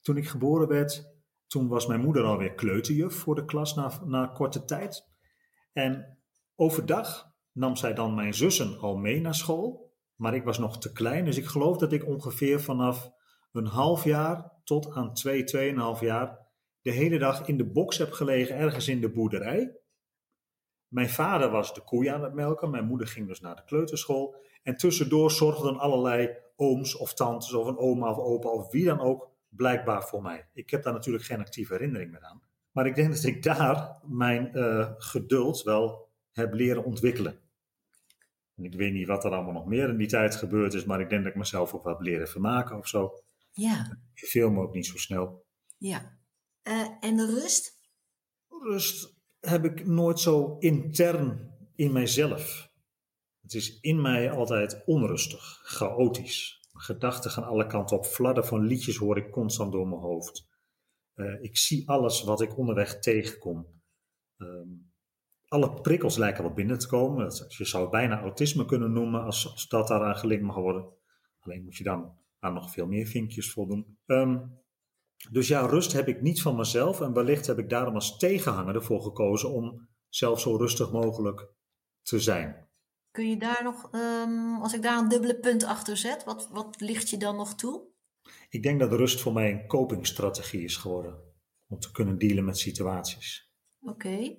[0.00, 1.14] Toen ik geboren werd,
[1.46, 5.08] toen was mijn moeder alweer kleuterjuf voor de klas na, na korte tijd.
[5.72, 6.18] En
[6.54, 10.92] overdag nam zij dan mijn zussen al mee naar school, maar ik was nog te
[10.92, 13.10] klein, dus ik geloof dat ik ongeveer vanaf
[13.52, 16.48] een half jaar tot aan twee, tweeënhalf jaar
[16.82, 19.76] de hele dag in de box heb gelegen ergens in de boerderij.
[20.88, 22.70] Mijn vader was de koeien aan het melken.
[22.70, 24.36] Mijn moeder ging dus naar de kleuterschool.
[24.62, 29.00] En tussendoor zorgden allerlei ooms of tantes of een oma of opa of wie dan
[29.00, 30.48] ook blijkbaar voor mij.
[30.52, 32.42] Ik heb daar natuurlijk geen actieve herinnering meer aan.
[32.72, 37.40] Maar ik denk dat ik daar mijn eh, geduld wel heb leren ontwikkelen.
[38.56, 41.00] En ik weet niet wat er allemaal nog meer in die tijd gebeurd is, maar
[41.00, 43.22] ik denk dat ik mezelf ook wel heb leren vermaken of zo.
[43.52, 43.98] Ja.
[44.14, 45.44] Ik me ook niet zo snel.
[45.78, 46.18] Ja.
[46.62, 47.78] Eh, en de rust?
[48.48, 52.69] Rust heb ik nooit zo intern in mijzelf.
[53.40, 56.68] Het is in mij altijd onrustig, chaotisch.
[56.72, 58.04] Gedachten gaan alle kanten op.
[58.04, 60.48] Fladden van liedjes hoor ik constant door mijn hoofd.
[61.14, 63.66] Uh, ik zie alles wat ik onderweg tegenkom.
[64.36, 64.92] Um,
[65.48, 67.32] alle prikkels lijken wel binnen te komen.
[67.48, 70.88] Je zou bijna autisme kunnen noemen als, dat daaraan gelinkt mag worden.
[71.40, 73.98] Alleen moet je dan aan nog veel meer vinkjes voldoen.
[74.06, 74.58] Um,
[75.30, 78.74] dus ja, rust heb ik niet van mezelf en wellicht heb ik daarom als tegenhanger
[78.74, 81.48] ervoor gekozen om zelf zo rustig mogelijk
[82.02, 82.68] te zijn.
[83.10, 86.80] Kun je daar nog, um, als ik daar een dubbele punt achter zet, wat, wat
[86.80, 87.82] ligt je dan nog toe?
[88.48, 91.18] Ik denk dat rust voor mij een copingstrategie is geworden
[91.68, 93.50] om te kunnen dealen met situaties.
[93.80, 94.36] Oké.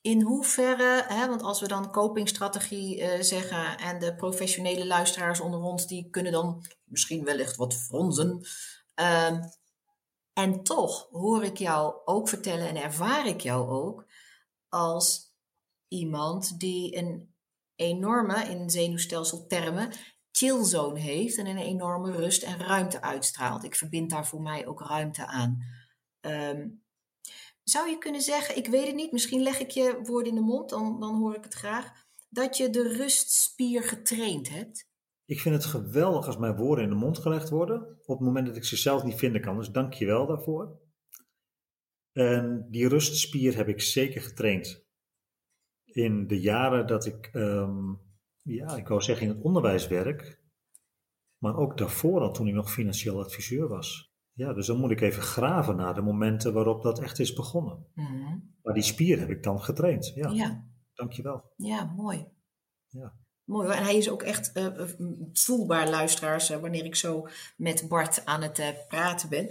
[0.00, 5.60] In hoeverre, hè, want als we dan copingstrategie uh, zeggen en de professionele luisteraars onder
[5.60, 8.46] ons, die kunnen dan misschien wellicht wat fronzen.
[9.00, 9.44] Uh,
[10.32, 14.06] en toch hoor ik jou ook vertellen en ervaar ik jou ook
[14.68, 15.36] als
[15.88, 17.27] iemand die een
[17.78, 19.92] enorme, in zenuwstelseltermen,
[20.30, 23.64] chillzone heeft en een enorme rust en ruimte uitstraalt.
[23.64, 25.58] Ik verbind daar voor mij ook ruimte aan.
[26.20, 26.82] Um,
[27.62, 30.44] zou je kunnen zeggen, ik weet het niet, misschien leg ik je woorden in de
[30.44, 31.92] mond, dan, dan hoor ik het graag,
[32.28, 34.86] dat je de rustspier getraind hebt?
[35.24, 38.46] Ik vind het geweldig als mijn woorden in de mond gelegd worden, op het moment
[38.46, 40.80] dat ik ze zelf niet vinden kan, dus dank je wel daarvoor.
[42.12, 44.86] En die rustspier heb ik zeker getraind
[45.98, 48.00] in de jaren dat ik, um,
[48.42, 50.42] ja, ik wou zeggen in het onderwijs werk,
[51.38, 54.12] maar ook daarvoor al toen ik nog financieel adviseur was.
[54.32, 57.86] Ja, dus dan moet ik even graven naar de momenten waarop dat echt is begonnen.
[57.94, 60.12] Mm Maar die spier heb ik dan getraind.
[60.14, 60.30] Ja.
[60.30, 60.64] ja.
[60.94, 61.52] Dankjewel.
[61.56, 62.26] Ja, mooi.
[62.86, 63.14] Ja.
[63.44, 63.76] Mooi hoor.
[63.76, 64.88] En hij is ook echt uh,
[65.32, 69.50] voelbaar, luisteraars, uh, wanneer ik zo met Bart aan het uh, praten ben.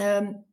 [0.00, 0.44] Um,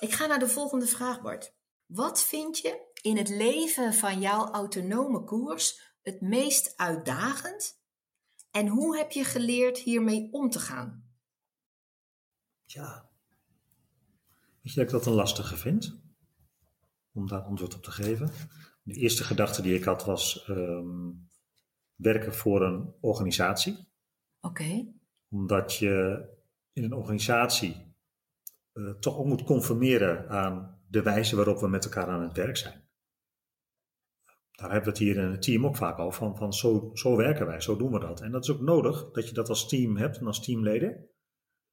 [0.00, 1.54] ik ga naar de volgende vraag, Bart.
[1.86, 7.80] Wat vind je in het leven van jouw autonome koers het meest uitdagend?
[8.50, 11.04] En hoe heb je geleerd hiermee om te gaan?
[12.64, 13.10] Ja.
[14.60, 16.00] Weet je dat ik dat een lastige vind?
[17.12, 18.30] Om daar antwoord op te geven.
[18.82, 21.30] De eerste gedachte die ik had was um,
[21.94, 23.88] werken voor een organisatie.
[24.40, 24.92] Oké.
[25.28, 26.26] Omdat je
[26.72, 27.94] in een organisatie
[28.72, 32.56] uh, toch ook moet conformeren aan de wijze waarop we met elkaar aan het werk
[32.56, 32.81] zijn.
[34.62, 37.16] Daar hebben we het hier in het team ook vaak over, van, van zo, zo
[37.16, 38.20] werken wij, zo doen we dat.
[38.20, 41.10] En dat is ook nodig, dat je dat als team hebt en als teamleden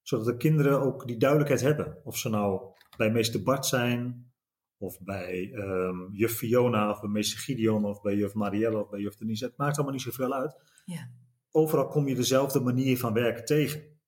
[0.10, 1.98] zodat de kinderen ook die duidelijkheid hebben.
[2.04, 2.62] Of ze nou
[2.98, 4.32] bij meester Bart zijn,
[4.78, 9.00] of bij um, juf Fiona, of bij meester Gideon, of bij juf Marielle, of bij
[9.00, 9.46] juf Denise.
[9.46, 10.58] Het maakt allemaal niet zoveel uit.
[10.86, 11.12] Ja.
[11.52, 14.00] Overal kom je dezelfde manier van werken tegen.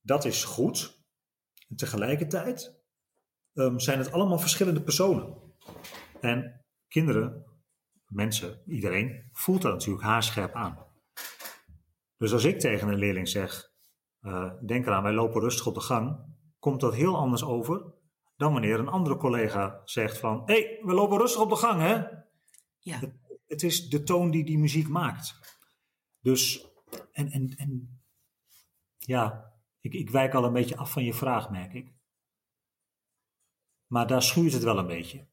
[0.00, 1.06] Dat is goed.
[1.68, 2.80] En tegelijkertijd
[3.52, 5.36] um, zijn het allemaal verschillende personen.
[6.20, 7.44] En kinderen,
[8.08, 10.86] mensen, iedereen, voelt dat natuurlijk haarscherp aan.
[12.16, 13.70] Dus als ik tegen een leerling zeg,
[14.20, 17.96] uh, denk eraan, wij lopen rustig op de gang, komt dat heel anders over
[18.38, 21.80] dan wanneer een andere collega zegt van, hé, hey, we lopen rustig op de gang,
[21.80, 21.94] hè?
[22.78, 22.98] Ja.
[22.98, 23.14] Het,
[23.46, 25.56] het, is de toon die die muziek maakt.
[26.20, 26.66] Dus,
[27.12, 28.00] en, en, en
[28.98, 31.94] ja, ik, ik wijk al een beetje af van je vraag, merk ik.
[33.86, 35.26] Maar daar schuurt het wel een beetje.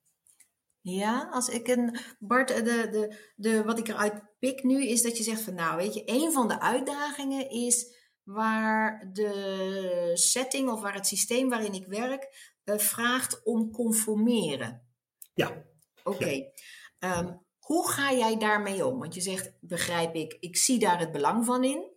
[0.87, 1.97] Ja, als ik een.
[2.19, 5.77] Bart, de, de, de, wat ik eruit pik nu is dat je zegt van nou,
[5.77, 11.73] weet je, een van de uitdagingen is waar de setting of waar het systeem waarin
[11.73, 14.87] ik werk uh, vraagt om conformeren.
[15.33, 15.63] Ja.
[16.03, 16.51] Oké.
[16.99, 18.99] Ehm, hoe ga jij daarmee om?
[18.99, 21.91] Want je zegt, begrijp ik, ik zie daar het belang van in.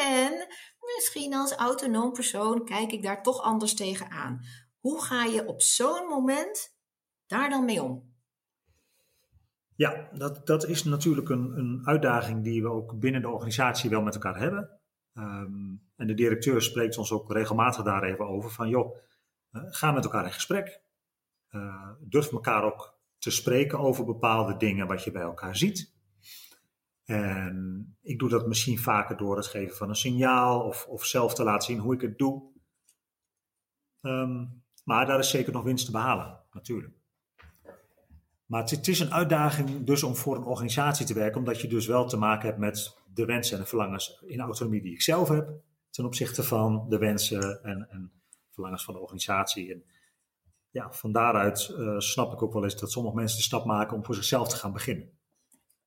[0.00, 0.46] En
[0.96, 4.40] misschien als autonoom persoon kijk ik daar toch anders tegenaan.
[4.80, 6.76] Hoe ga je op zo'n moment
[7.26, 8.13] daar dan mee om?
[9.76, 14.02] Ja, dat, dat is natuurlijk een, een uitdaging die we ook binnen de organisatie wel
[14.02, 14.70] met elkaar hebben.
[15.14, 18.96] Um, en de directeur spreekt ons ook regelmatig daar even over van joh,
[19.52, 20.82] uh, ga met elkaar in gesprek.
[21.50, 25.92] Uh, durf elkaar ook te spreken over bepaalde dingen wat je bij elkaar ziet.
[27.04, 31.34] En ik doe dat misschien vaker door het geven van een signaal of, of zelf
[31.34, 32.52] te laten zien hoe ik het doe.
[34.00, 36.94] Um, maar daar is zeker nog winst te behalen, natuurlijk.
[38.54, 41.68] Maar het, het, is een uitdaging dus om voor een organisatie te werken, omdat je
[41.68, 45.02] dus wel te maken hebt met de wensen en de verlangens in autonomie die ik
[45.02, 45.50] zelf heb,
[45.90, 48.12] ten opzichte van de wensen en, en
[48.50, 49.72] verlangens van de organisatie.
[49.72, 49.84] En
[50.70, 53.96] ja, van daaruit uh, snap ik ook wel eens dat sommige mensen de stap maken
[53.96, 55.18] om voor zichzelf te gaan beginnen.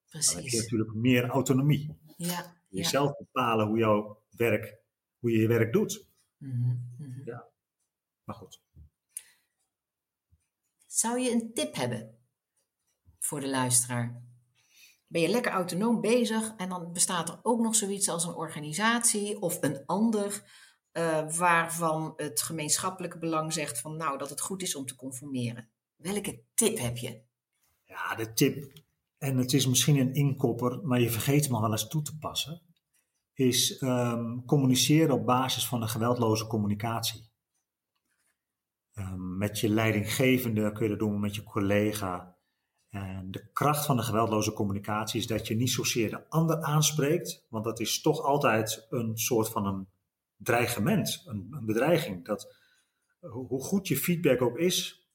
[0.09, 0.33] Precies.
[0.33, 1.97] Dan heb je natuurlijk meer autonomie.
[2.17, 2.55] Ja.
[2.67, 3.15] Jezelf ja.
[3.17, 4.77] bepalen hoe jouw werk,
[5.19, 6.07] hoe je je werk doet.
[6.37, 6.51] Mm
[6.97, 7.21] -hmm.
[7.25, 7.47] Ja,
[8.23, 8.61] maar goed.
[10.87, 12.16] Zou je een tip hebben
[13.27, 14.27] voor de luisteraar?
[15.07, 19.41] ben je lekker autonoom bezig en dan bestaat er ook nog zoiets als een organisatie
[19.41, 20.43] of een ander
[20.93, 25.69] uh, waarvan het gemeenschappelijke belang zegt van nou dat het goed is om te conformeren.
[25.95, 27.21] Welke tip heb je?
[27.83, 28.81] Ja, de tip,
[29.17, 32.17] en het is misschien een inkopper, maar je vergeet hem al wel eens toe te
[32.17, 32.61] passen,
[33.33, 37.29] is um, communiceren op basis van een geweldloze communicatie.
[38.93, 42.36] Um, met je leidinggevende kun je dat doen, met je collega.
[42.89, 47.45] En de kracht van de geweldloze communicatie is dat je niet zozeer de ander aanspreekt,
[47.49, 49.87] want dat is toch altijd een soort van een
[50.37, 52.25] dreigement, een, een bedreiging.
[52.25, 52.55] Dat,
[53.19, 55.07] hoe goed je feedback ook is,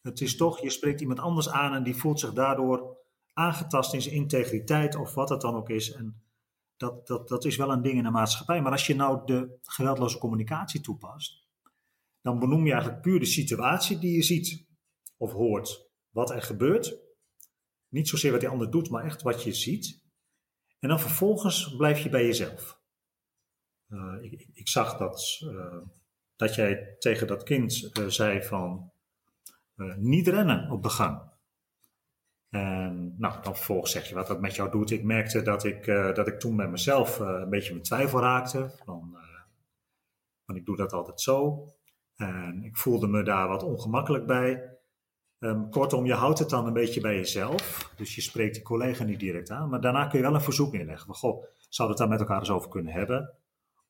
[0.00, 2.96] het is toch, je spreekt iemand anders aan en die voelt zich daardoor
[3.32, 5.92] aangetast in zijn integriteit of wat het dan ook is.
[5.92, 6.22] En
[6.76, 8.62] dat, dat, dat is wel een ding in de maatschappij.
[8.62, 11.46] Maar als je nou de geweldloze communicatie toepast,
[12.20, 14.66] dan benoem je eigenlijk puur de situatie die je ziet
[15.16, 15.90] of hoort.
[16.10, 16.98] Wat er gebeurt.
[17.92, 20.02] Niet zozeer wat die ander doet, maar echt wat je ziet.
[20.78, 22.80] En dan vervolgens blijf je bij jezelf.
[23.88, 25.76] Uh, ik, ik, zag dat, uh,
[26.36, 28.92] dat jij tegen dat kind uh, zei van
[29.96, 31.30] niet rennen op de gang.
[32.48, 34.90] En nou, dan vervolgens zeg je wat dat met jou doet.
[34.90, 38.70] Ik merkte dat ik, dat ik toen met mezelf een beetje mijn twijfel raakte.
[38.84, 39.16] Van,
[40.46, 41.66] van ik doe dat altijd zo.
[42.16, 44.71] En ik voelde me daar wat ongemakkelijk bij.
[45.44, 47.92] Um, kortom, je houdt het dan een beetje bij jezelf.
[47.96, 49.68] Dus je spreekt die collega niet direct aan.
[49.68, 51.06] Maar daarna kun je wel een verzoek inleggen.
[51.06, 53.34] Van, goh, zou het daar met elkaar eens over kunnen hebben?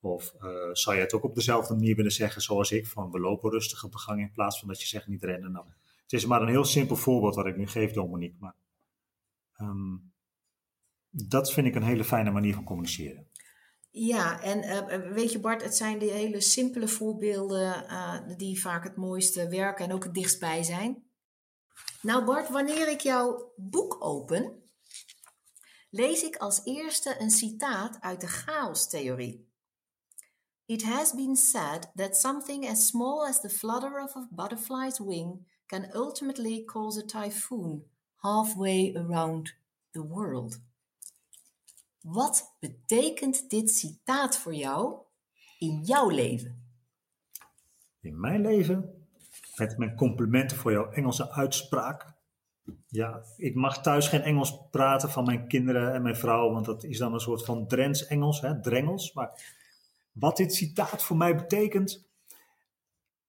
[0.00, 2.86] Of uh, zou je het ook op dezelfde manier willen zeggen zoals ik?
[2.86, 5.52] Van we lopen rustig op de gang in plaats van dat je zegt niet rennen.
[5.52, 5.66] Nou,
[6.02, 8.36] het is maar een heel simpel voorbeeld wat ik nu geef, Dominique.
[8.40, 8.54] Maar
[9.60, 10.12] um,
[11.10, 13.26] dat vind ik een hele fijne manier van communiceren.
[13.90, 17.84] Ja, en uh, weet je Bart, het zijn die hele simpele voorbeelden
[18.36, 21.10] die vaak het mooiste werken en ook het dichtstbij zijn.
[22.02, 24.62] Nou Bart, wanneer ik jouw boek open,
[25.90, 29.50] lees ik als eerste een citaat uit de chaostheorie.
[30.66, 35.46] It has been said that something as small as the flutter of a butterfly's wing
[35.66, 37.84] can ultimately cause a typhoon
[38.16, 39.54] halfway around
[39.90, 40.60] the world.
[42.00, 44.98] Wat betekent dit citaat voor jou
[45.58, 46.66] in jouw leven?
[48.00, 49.01] In mijn leven?
[49.56, 52.14] Met mijn complimenten voor jouw Engelse uitspraak.
[52.86, 56.84] Ja, ik mag thuis geen Engels praten van mijn kinderen en mijn vrouw, want dat
[56.84, 59.12] is dan een soort van Drents Engels, hè, drengels.
[59.12, 59.30] Maar
[60.12, 62.10] wat dit citaat voor mij betekent,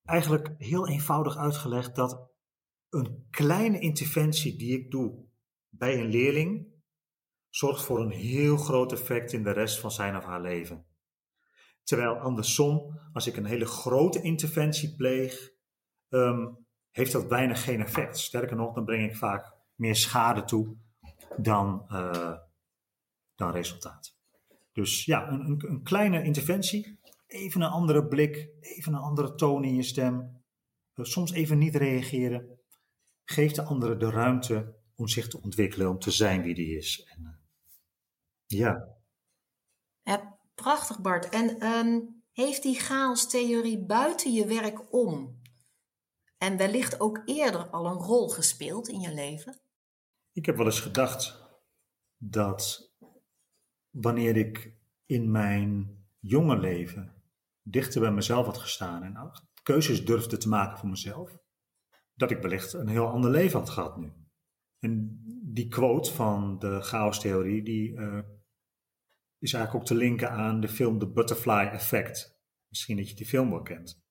[0.05, 2.31] eigenlijk heel eenvoudig uitgelegd dat
[2.89, 5.25] een kleine interventie die ik doe
[5.69, 6.67] bij een leerling
[7.49, 10.85] zorgt voor een heel groot effect in de rest van zijn of haar leven.
[11.83, 15.52] Terwijl andersom, als ik een hele grote interventie pleeg,
[16.13, 18.17] um, heeft dat bijna geen effect.
[18.17, 20.75] Sterker nog, dan breng ik vaak meer schade toe
[21.37, 22.37] dan, uh,
[23.35, 24.17] dan resultaat.
[24.71, 29.75] Dus ja, een, een, kleine interventie, even een andere blik, even een andere toon in
[29.75, 30.43] je stem,
[30.95, 32.59] uh, soms even niet reageren,
[33.23, 37.03] geeft de andere de ruimte om zich te ontwikkelen, om te zijn wie die is.
[37.15, 38.91] En, uh, ja.
[40.55, 41.29] Prachtig Bart.
[41.29, 45.41] En um, heeft die chaos-theorie buiten je werk om
[46.43, 49.59] en wellicht ook eerder al een rol gespeeld in je leven?
[50.31, 51.41] Ik heb wel eens gedacht
[52.17, 52.91] dat
[53.89, 54.75] wanneer ik
[55.05, 57.23] in mijn jonge leven
[57.61, 59.31] dichter bij mezelf had gestaan en
[59.63, 61.37] keuzes durfde te maken voor mezelf,
[62.13, 64.13] dat ik wellicht een heel ander leven had gehad nu.
[64.79, 68.19] En die quote van de chaos-theorie, die uh,
[69.37, 72.41] is eigenlijk ook te linken aan de film The Butterfly Effect.
[72.67, 74.02] Misschien dat je die film wel kent.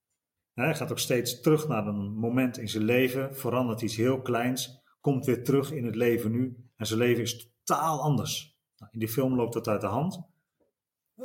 [0.54, 4.82] Hij gaat ook steeds terug naar een moment in zijn leven, verandert iets heel kleins,
[5.00, 8.58] komt weer terug in het leven nu en zijn leven is totaal anders.
[8.76, 10.30] Nou, in die film loopt dat uit de hand.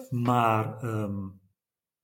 [0.09, 1.41] Maar um,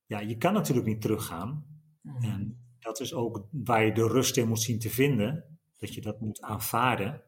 [0.06, 1.66] ja, je kan natuurlijk niet teruggaan.
[2.00, 2.24] Mhm.
[2.24, 5.58] En dat is ook waar je de rust in moet zien te vinden.
[5.78, 7.22] Dat je dat moet aanvaarden.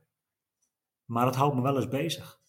[1.04, 2.40] Maar het houdt me wel eens bezig.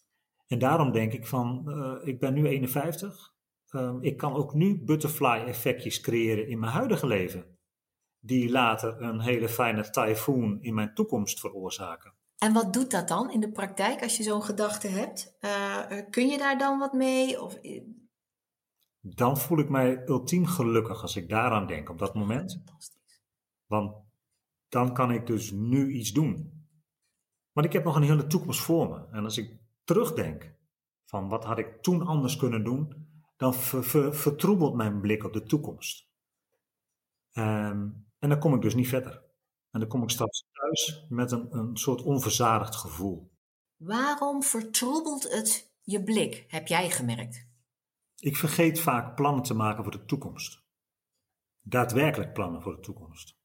[0.46, 3.34] En daarom denk ik van, uh, ik ben nu 51.
[3.70, 7.58] Um, ik kan ook nu butterfly effectjes creëren in mijn huidige leven.
[8.18, 12.14] Die later een hele fijne tyfoon in mijn toekomst veroorzaken.
[12.38, 15.36] En wat doet dat dan in de praktijk als je zo'n gedachte hebt?
[15.40, 17.42] Uh, kun je daar dan wat mee?
[17.42, 17.58] Of...
[19.00, 22.52] Dan voel ik mij ultiem gelukkig als ik daaraan denk op dat moment.
[22.52, 23.22] Fantastisch.
[23.66, 23.96] Want
[24.68, 26.52] dan kan ik dus nu iets doen.
[27.52, 29.16] Want ik heb nog een hele toekomst voor me.
[29.16, 30.54] En als ik terugdenk
[31.04, 33.07] van wat had ik toen anders kunnen doen,
[33.38, 36.08] dan ver, ver, vertroebelt mijn blik op de toekomst.
[37.32, 39.22] Um, en dan kom ik dus niet verder.
[39.70, 43.30] En dan kom ik straks thuis met een, een soort onverzadigd gevoel.
[43.76, 47.46] Waarom vertroebelt het je blik, heb jij gemerkt?
[48.16, 50.66] Ik vergeet vaak plannen te maken voor de toekomst.
[51.60, 53.36] daadwerkelijk plannen voor de toekomst.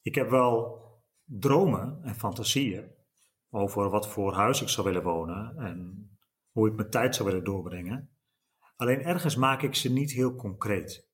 [0.00, 0.80] Ik heb wel
[1.24, 2.90] dromen en fantasieën
[3.50, 6.10] over wat voor huis ik zou willen wonen en
[6.50, 8.11] hoe ik mijn tijd zou willen doorbrengen.
[8.82, 11.08] Alleen ergens maak ik ze niet heel concreet.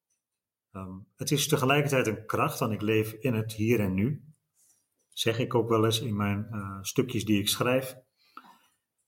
[0.73, 4.25] Ehm, het is tegelijkertijd een kracht, want ik leef in het hier en nu.
[5.09, 7.97] Zeg ik ook wel eens in mijn uh, stukjes die ik schrijf.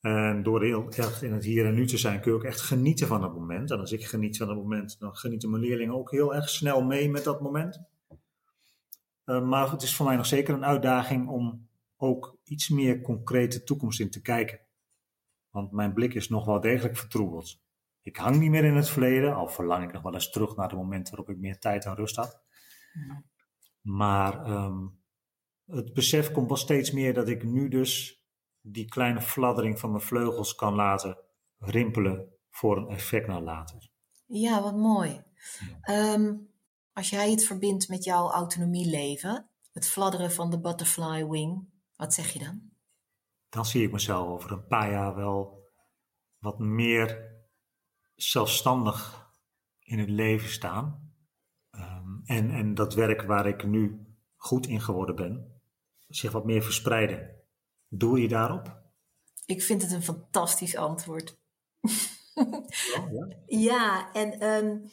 [0.00, 2.60] En door heel erg in het hier en nu te zijn, kun je ook echt
[2.60, 3.70] genieten van het moment.
[3.70, 6.82] En als ik geniet van het moment, dan genieten mijn leerlingen ook heel erg snel
[6.82, 7.80] mee met dat moment.
[9.24, 13.62] Uh, maar het is voor mij nog zeker een uitdaging om ook iets meer concrete
[13.62, 14.60] toekomst in te kijken.
[15.50, 17.68] Want mijn blik is nog wel degelijk vertroebeld.
[18.02, 20.68] Ik hang niet meer in het verleden, al verlang ik nog wel eens terug naar
[20.68, 22.42] de momenten waarop ik meer tijd en rust had.
[23.80, 25.02] Maar um,
[25.66, 28.22] het besef komt wel steeds meer dat ik nu dus
[28.60, 31.18] die kleine fladdering van mijn vleugels kan laten
[31.58, 33.90] rimpelen voor een effect naar later.
[34.26, 35.22] Ja, wat mooi.
[35.90, 36.48] Um,
[36.92, 42.32] als jij het verbindt met jouw autonomieleven, het fladderen van de butterfly wing, wat zeg
[42.32, 42.70] je dan?
[43.48, 45.68] Dan zie ik mezelf over een paar jaar wel
[46.38, 47.38] wat meer
[48.22, 49.28] zelfstandig
[49.78, 51.14] in het leven staan.
[51.70, 54.06] Um, en, en dat werk waar ik nu
[54.36, 55.60] goed in geworden ben,
[56.08, 57.36] zich wat meer verspreiden.
[57.88, 58.82] Doe je daarop?
[59.46, 61.38] Ik vind het een fantastisch antwoord.
[62.34, 63.28] Ja.
[63.46, 64.90] ja, en um,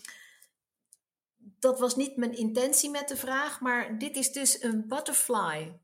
[1.39, 5.79] dat was niet mijn intentie met de vraag, maar dit is dus een butterfly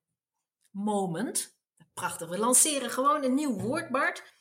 [0.69, 1.57] moment.
[1.93, 4.33] Prachtig, we lanceren gewoon een nieuw woord, Bart.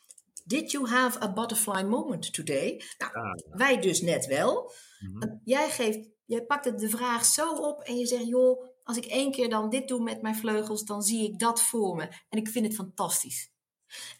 [0.45, 2.82] Did you have a butterfly moment today?
[2.99, 4.72] Nou, ah, wij dus net wel.
[5.01, 5.36] Mhm.
[5.45, 9.05] Jij, geeft, jij pakt het de vraag zo op en je zegt, joh, als ik
[9.05, 12.09] één keer dan dit doe met mijn vleugels, dan zie ik dat voor me.
[12.28, 13.51] En ik vind het fantastisch.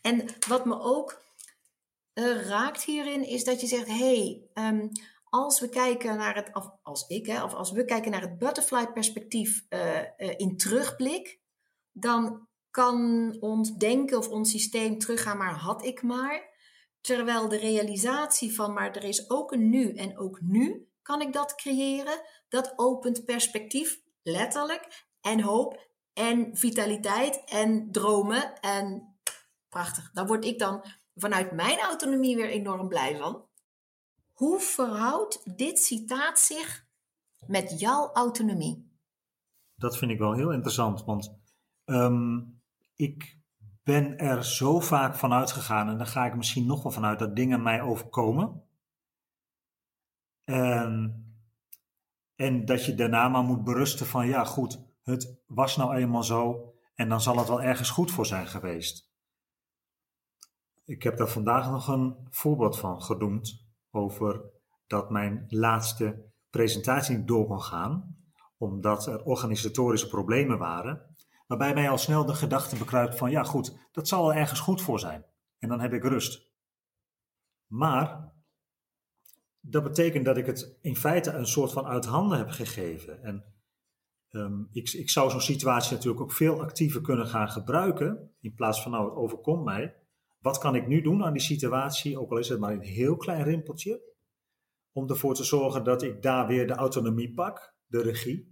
[0.01, 1.23] En wat me ook
[2.15, 4.91] uh, raakt hierin, is dat je zegt, hey, um,
[5.25, 8.39] als we kijken naar het, of als ik, hè, of als we kijken naar het
[8.39, 11.41] butterfly perspectief uh, uh, in terugblik,
[11.93, 16.51] dan kan ons denken of ons systeem teruggaan, maar had ik maar.
[17.01, 21.33] Terwijl de realisatie van, maar er is ook een nu en ook nu kan ik
[21.33, 29.17] dat creëren, dat opent perspectief, letterlijk, en hoop en vitaliteit en dromen en
[29.69, 30.11] prachtig.
[30.13, 33.47] Daar word ik dan vanuit mijn autonomie weer enorm blij van.
[34.33, 36.87] Hoe verhoudt dit citaat zich
[37.47, 38.91] met jouw autonomie?
[39.75, 41.39] Dat vind ik wel heel interessant, want
[41.85, 42.62] um,
[43.03, 43.41] ik
[43.83, 47.37] ben er zo vaak van uitgegaan, en dan ga ik misschien nog wel vanuit dat
[47.37, 48.63] dingen mij overkomen.
[50.45, 51.25] En,
[52.35, 56.73] en dat je daarna maar moet berusten van, ja goed, het was nou eenmaal zo
[56.95, 59.11] en dan zal het wel ergens goed voor zijn geweest.
[60.85, 64.43] Ik heb daar vandaag nog een voorbeeld van genoemd over
[64.87, 68.17] dat mijn laatste presentatie niet door kon gaan,
[68.57, 71.12] omdat er organisatorische problemen waren,
[71.59, 74.83] waarbij mij al snel de gedachte bekruipt van ja goed, dat zal wel ergens goed
[74.83, 75.25] voor zijn.
[75.59, 76.51] En dan heb ik rust.
[77.67, 78.33] Maar
[79.61, 83.23] dat betekent dat ik het in feite een soort van uit handen heb gegeven.
[83.23, 83.45] En
[84.31, 88.83] um, ik, ik zou zo'n situatie natuurlijk ook veel actiever kunnen gaan gebruiken, in plaats
[88.83, 89.95] van nou het overkomt mij.
[90.41, 93.17] Wat kan ik nu doen aan die situatie, ook al is het maar een heel
[93.17, 94.01] klein rimpeltje,
[94.93, 98.52] om ervoor te zorgen dat ik daar weer de autonomie pak, de regie,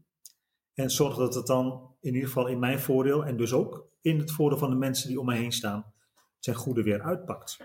[0.80, 4.18] en zorg dat het dan in ieder geval in mijn voordeel en dus ook in
[4.18, 5.92] het voordeel van de mensen die om me heen staan,
[6.38, 7.56] zijn goede weer uitpakt.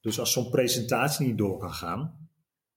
[0.00, 2.28] Dus als zo'n presentatie niet door kan gaan,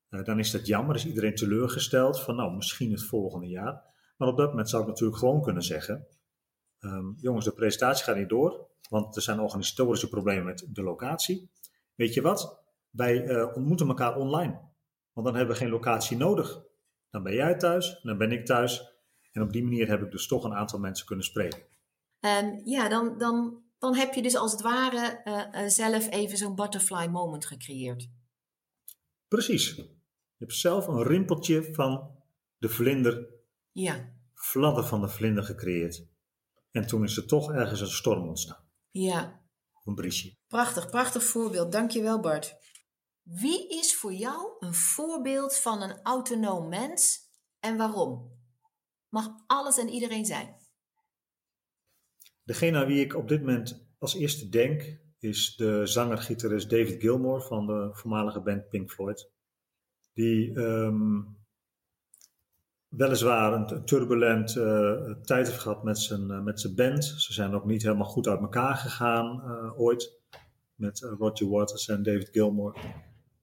[0.09, 0.95] uh, dan is dat jammer.
[0.95, 3.83] Is iedereen teleurgesteld van nou, misschien het volgende jaar.
[4.17, 6.07] Maar op dat moment zou ik natuurlijk gewoon kunnen zeggen,
[6.79, 11.49] um, jongens, de presentatie gaat niet door, want er zijn organisatorische problemen met de locatie.
[11.95, 12.63] Weet je wat?
[12.89, 14.59] Wij uh, ontmoeten elkaar online,
[15.13, 16.61] want dan hebben we geen locatie nodig.
[17.09, 18.96] Dan ben jij thuis, dan ben ik thuis.
[19.37, 21.61] En op die manier heb ik dus toch een aantal mensen kunnen spreken.
[22.19, 26.37] Um, ja, dan, dan, dan heb je dus als het ware uh, uh, zelf even
[26.37, 28.09] zo'n butterfly moment gecreëerd.
[29.27, 29.75] Precies.
[29.75, 29.97] Je
[30.37, 32.23] hebt zelf een rimpeltje van
[32.57, 33.27] de vlinder,
[33.71, 34.13] ja.
[34.33, 36.07] fladder van de vlinder gecreëerd.
[36.71, 38.69] En toen is er toch ergens een storm ontstaan.
[38.89, 39.41] Ja.
[39.85, 40.35] Een briesje.
[40.47, 41.71] Prachtig, prachtig voorbeeld.
[41.71, 42.55] Dankjewel Bart.
[43.23, 47.19] Wie is voor jou een voorbeeld van een autonoom mens
[47.59, 48.36] en waarom?
[49.09, 50.55] Mag alles en iedereen zijn.
[52.43, 57.41] Degene aan wie ik op dit moment als eerste denk is de zanger-gitarist David Gilmour
[57.41, 59.31] van de voormalige band Pink Floyd.
[60.13, 61.37] Die um,
[62.87, 67.05] weliswaar een, turbulent uh, tijd heeft gehad met zijn, uh, met zijn band.
[67.05, 70.19] Ze zijn ook niet helemaal goed uit elkaar gegaan uh, ooit
[70.75, 72.79] met Roger Waters en David Gilmour.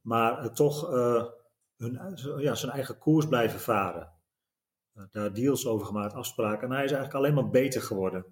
[0.00, 0.90] Maar toch
[1.76, 4.13] hun, ja, zijn eigen koers blijven varen.
[5.10, 6.68] Daar deals over gemaakt, afspraken.
[6.68, 8.26] En hij is eigenlijk alleen maar beter geworden.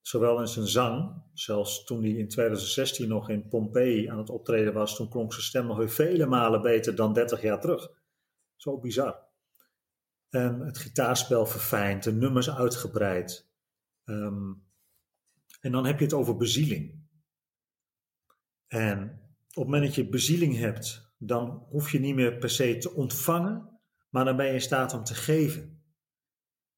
[0.00, 4.72] Zowel in zijn zang, zelfs toen hij in 2016 nog in Pompeii aan het optreden
[4.72, 7.90] was, toen klonk zijn stem nog weer vele malen beter dan 30 jaar terug.
[8.56, 9.26] Zo bizar.
[10.28, 13.50] En het gitaarspel verfijnd, de nummers uitgebreid.
[14.04, 14.52] Ehm,
[15.60, 17.06] en dan heb je het over bezieling.
[18.66, 19.02] En
[19.48, 22.94] op het moment dat je bezieling hebt, dan hoef je niet meer per se te
[22.94, 23.77] ontvangen,
[24.08, 25.82] maar dan ben je in staat om te geven.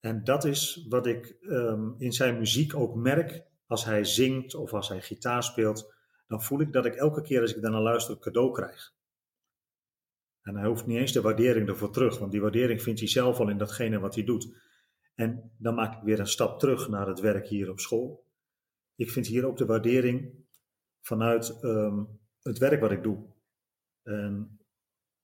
[0.00, 3.48] En dat is wat ik ehm, in zijn muziek ook merk.
[3.66, 5.94] Als hij zingt of als hij gitaar speelt,
[6.26, 8.94] dan voel ik dat ik elke keer als ik daarnaar luister een cadeau krijg.
[10.42, 13.38] En hij hoeft niet eens de waardering ervoor terug, want die waardering vindt hij zelf
[13.38, 14.54] al in datgene wat hij doet.
[15.14, 18.24] En dan maak ik weer een stap terug naar het werk hier op school.
[18.94, 20.34] Ik vind hier ook de waardering
[21.00, 22.04] vanuit ehm,
[22.42, 23.24] het werk wat ik doe.
[24.02, 24.60] En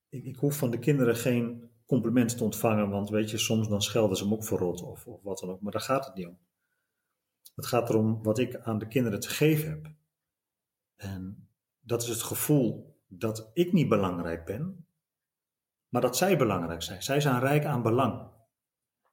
[0.08, 3.82] ik, ik, hoef van de kinderen geen complimenten te ontvangen, want weet je, soms dan
[3.82, 6.14] schelden ze hem ook voor rot of, of wat dan ook, maar daar gaat het
[6.14, 6.38] niet om.
[7.54, 9.90] Het gaat erom wat ik aan de kinderen te geven heb.
[10.96, 11.48] En
[11.80, 14.86] dat is het gevoel dat ik niet belangrijk ben,
[15.88, 17.02] maar dat zij belangrijk zijn.
[17.02, 18.30] Zij zijn rijk aan belang.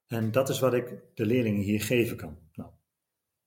[0.06, 2.38] En dat is wat ik de leerlingen hier geven kan.
[2.52, 2.70] Nou,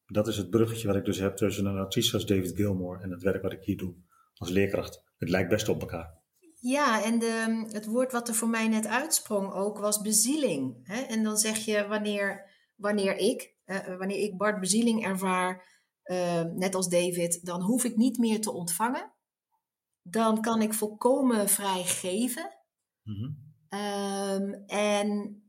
[0.06, 3.12] dat is het bruggetje wat ik dus heb tussen een artiest als David Gilmore en
[3.12, 3.96] het werk wat ik hier doe
[4.34, 5.04] als leerkracht.
[5.18, 6.17] Het lijkt best op elkaar.
[6.68, 10.80] Ja, en de, het woord wat er voor mij net uitsprong ook was bezieling.
[10.84, 11.02] Hè?
[11.02, 15.66] En dan zeg je wanneer, wanneer ik, uh, wanneer ik Bart bezieling ervaar,
[16.04, 19.14] uh, net als David, dan hoef ik niet meer te ontvangen.
[20.02, 22.58] Dan kan ik volkomen vrij geven.
[23.04, 25.42] Mm um, en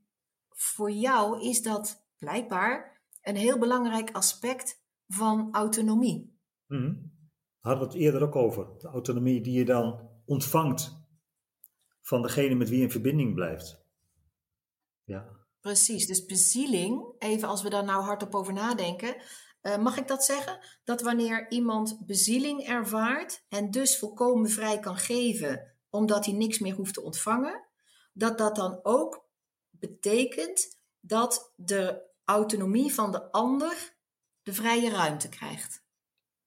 [0.48, 6.38] voor jou is dat blijkbaar een heel belangrijk aspect van autonomie.
[6.66, 7.16] Mm
[7.58, 8.68] Hadden we het eerder ook over.
[8.78, 10.97] De autonomie die je dan ontvangt
[12.09, 13.80] van degene met wie je in verbinding blijft.
[15.04, 15.28] Ja.
[15.61, 19.16] Precies, dus bezieling, even als we daar nou hardop over nadenken,
[19.62, 20.59] uh, mag ik dat zeggen?
[20.84, 26.74] Dat wanneer iemand bezieling ervaart en dus volkomen vrij kan geven, omdat hij niks meer
[26.74, 27.64] hoeft te ontvangen,
[28.12, 29.26] dat dat dan ook
[29.70, 33.96] betekent dat de autonomie van de ander
[34.42, 35.84] de vrije ruimte krijgt.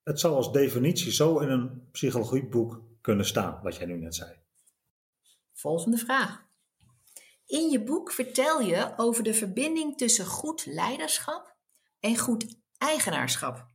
[0.04, 4.41] Het zou als definitie zo in een psychologieboek kunnen staan, wat jij nu net zei.
[5.62, 6.46] Volgende vraag.
[7.46, 11.56] In je boek vertel je over de verbinding tussen goed leiderschap
[12.00, 13.66] en goed eigenaarschap.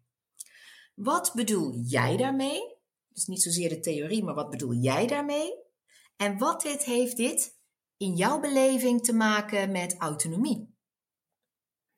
[0.95, 2.61] Wat bedoel jij daarmee?
[3.09, 5.53] Dus niet zozeer de theorie, maar wat bedoel jij daarmee?
[6.17, 7.59] En wat heeft dit
[7.97, 10.75] in jouw beleving te maken met autonomie?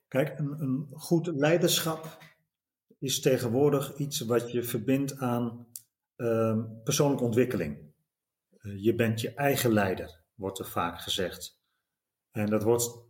[0.07, 2.23] Kijk, een, een goed leiderschap
[2.99, 5.67] is tegenwoordig iets wat je verbindt aan
[6.17, 7.88] uh, persoonlijke ontwikkeling.
[8.61, 11.61] Uh, je bent je eigen leider, wordt er vaak gezegd.
[12.31, 13.07] En dat wordt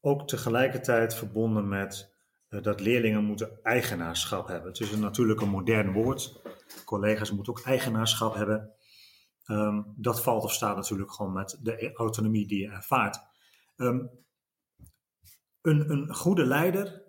[0.00, 2.14] ook tegelijkertijd verbonden met
[2.48, 4.70] uh, dat leerlingen moeten eigenaarschap hebben.
[4.70, 6.42] Het is een, natuurlijk een modern woord.
[6.84, 8.74] Collega's moeten ook eigenaarschap hebben.
[9.46, 13.18] Um, dat valt of staat natuurlijk gewoon met de autonomie die je ervaart.
[13.76, 14.10] Um,
[15.60, 17.02] een, een goede leider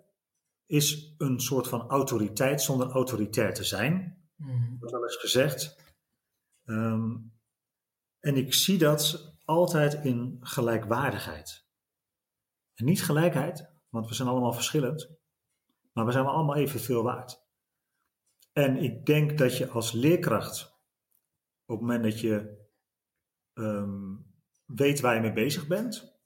[0.66, 4.22] is een soort van autoriteit zonder autoritair te zijn.
[4.36, 4.76] Mm.
[4.80, 5.76] Dat wel eens gezegd.
[6.64, 7.31] Um,
[8.22, 11.66] en ik zie dat altijd in gelijkwaardigheid.
[12.74, 15.10] En niet gelijkheid, want we zijn allemaal verschillend,
[15.92, 17.40] maar we zijn allemaal evenveel waard.
[18.52, 20.64] En ik denk dat je als leerkracht,
[21.64, 22.66] op het moment dat je
[23.54, 26.20] um, weet waar je mee bezig bent,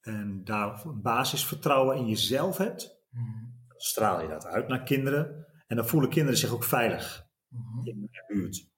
[0.00, 3.50] en daar een basisvertrouwen in jezelf hebt, mm
[3.82, 5.46] straal je dat uit naar kinderen.
[5.66, 7.86] En dan voelen kinderen zich ook veilig mhm.
[7.86, 8.69] in de buurt.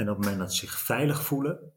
[0.00, 1.72] En op het moment dat ze zich veilig voelen,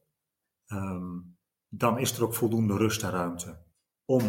[0.65, 1.19] ehm,
[1.67, 3.63] dan is er ook voldoende rust en ruimte
[4.05, 4.21] om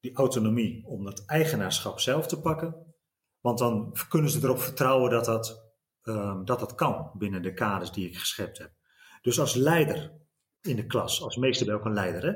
[0.00, 2.94] die autonomie, om dat eigenaarschap zelf te pakken.
[3.40, 5.72] Want dan kunnen ze erop vertrouwen dat dat,
[6.02, 8.72] um, dat, dat kan binnen de kaders die ik geschept heb.
[9.22, 10.12] Dus als leider
[10.60, 12.32] in de klas, als meester ben ook een leider, hè,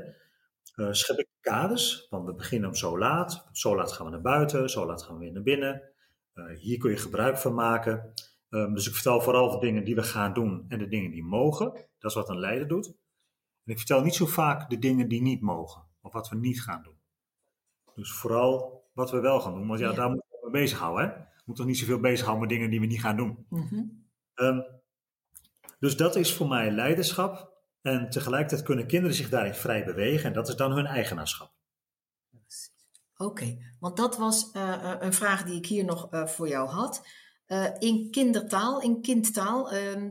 [0.85, 2.07] uh, schep ik kaders.
[2.11, 3.49] Want we beginnen om zo laat.
[3.53, 5.83] Zo laat gaan we naar buiten, zo laat gaan we weer naar binnen.
[6.35, 8.13] Uh, hier kun je gebruik van maken.
[8.55, 11.25] Um, dus ik vertel vooral de dingen die we gaan doen en de dingen die
[11.25, 11.73] mogen.
[11.73, 12.87] Dat is wat een leider doet.
[13.65, 15.83] En ik vertel niet zo vaak de dingen die niet mogen.
[16.01, 16.99] Of wat we niet gaan doen.
[17.95, 19.67] Dus vooral wat we wel gaan doen.
[19.67, 21.05] Want ja, daar moeten we mee bezighouden.
[21.05, 21.13] Hè?
[21.13, 23.47] We moeten toch niet zoveel bezighouden met dingen die we niet gaan doen.
[23.49, 24.07] Mm -hmm.
[24.35, 24.65] um,
[25.79, 27.53] dus dat is voor mij leiderschap.
[27.83, 31.53] En tegelijkertijd kunnen kinderen zich daarin vrij bewegen en dat is dan hun eigenaarschap.
[33.17, 37.07] Oké, want dat was uh, een vraag die ik hier nog uh, voor jou had.
[37.55, 40.11] Uh, in kindertaal, in kindtaal, ehm,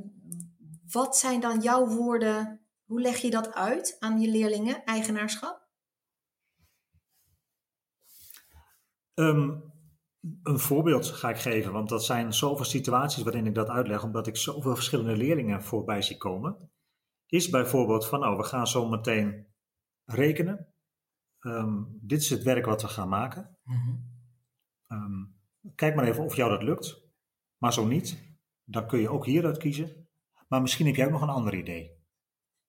[0.91, 2.62] wat zijn dan jouw woorden?
[2.84, 5.68] Hoe leg je dat uit aan je leerlingen, eigenaarschap?
[9.14, 9.50] Ehm,
[10.44, 14.28] een voorbeeld ga ik geven, want dat zijn zoveel situaties waarin ik dat uitleg, omdat
[14.28, 16.72] ik zoveel verschillende leerlingen voorbij zie komen.
[17.26, 19.48] Is bijvoorbeeld van, nou, we gaan zo meteen
[20.06, 20.74] rekenen.
[21.39, 23.58] Ehm, dit is het werk wat we gaan maken.
[23.64, 23.96] Mhm.
[24.88, 25.24] Ehm,
[25.76, 27.03] kijk maar even of jou dat lukt.
[27.64, 30.07] Maar zo niet, dan kun je ook hieruit kiezen.
[30.47, 31.91] Maar misschien heb jij ook nog een ander idee.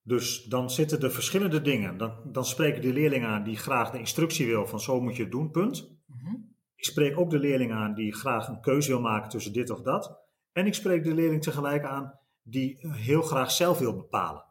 [0.03, 1.97] Dus dan zitten er verschillende dingen.
[1.97, 5.23] Dan, dan spreken de leerling aan die graag de instructie wil van zo moet je
[5.23, 5.99] het doen, punt.
[6.07, 6.35] Mhm.
[6.75, 9.81] Ik spreek ook de leerling aan die graag een keuze wil maken tussen dit of
[9.81, 10.19] dat.
[10.53, 14.45] En ik spreek de leerling tegelijk aan die heel graag zelf wil bepalen.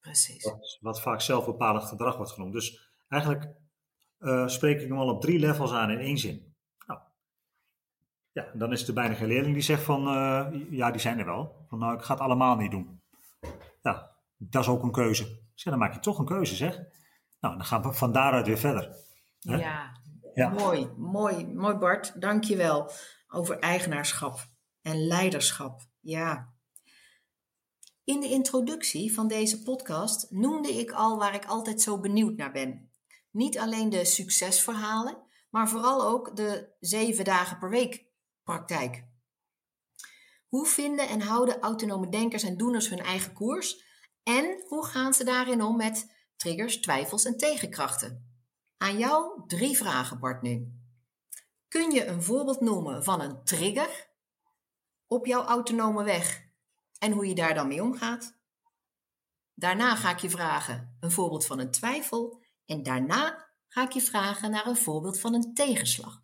[0.00, 0.44] Precies.
[0.44, 2.52] Wat, wat vaak zelfbepalend gedrag wordt genoemd.
[2.52, 3.54] Dus eigenlijk
[4.18, 6.49] uh, spreek ik hem al op drie levels aan in één zin.
[8.32, 11.24] Ja, dan is er bijna geen leerling die zegt van, uh, ja, die zijn er
[11.24, 11.64] wel.
[11.68, 13.02] Van, nou, ik ga het allemaal niet doen.
[13.82, 15.38] Ja, dat is ook een keuze.
[15.54, 16.76] Dan maak je toch een keuze, zeg.
[17.40, 18.96] Nou, dan gaan we van daaruit weer verder.
[19.38, 20.00] Ja,
[20.34, 22.90] ja, mooi, mooi, mooi Bart, dankjewel.
[23.28, 24.38] Over eigenaarschap
[24.82, 25.80] en leiderschap.
[26.00, 26.52] Ja,
[28.04, 32.52] in de introductie van deze podcast noemde ik al waar ik altijd zo benieuwd naar
[32.52, 32.90] ben.
[33.30, 35.16] Niet alleen de succesverhalen,
[35.50, 38.04] maar vooral ook de zeven dagen per week
[38.44, 39.04] praktijk.
[40.48, 43.84] Hoe vinden en houden autonome denkers en doeners hun eigen koers?
[44.22, 48.30] En hoe gaan ze daarin om met triggers, twijfels en tegenkrachten?
[48.76, 50.72] Aan jou drie vragen, Bart, nu.
[51.68, 54.08] Kun je een voorbeeld noemen van een trigger
[55.06, 56.48] op jouw autonome weg
[56.98, 58.38] en hoe je daar dan mee omgaat.
[59.54, 64.00] Daarna ga ik je vragen een voorbeeld van een twijfel en daarna ga ik je
[64.00, 66.20] vragen naar een voorbeeld van een tegenslag.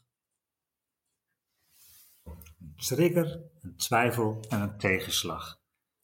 [2.77, 5.61] Een trigger, een twijfel en een tegenslag.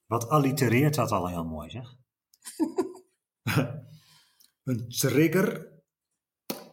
[0.06, 1.96] Wat allitereert dat al heel mooi, zeg?
[4.64, 5.72] een trigger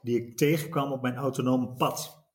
[0.02, 2.28] die ik tegenkwam op mijn autonome pad.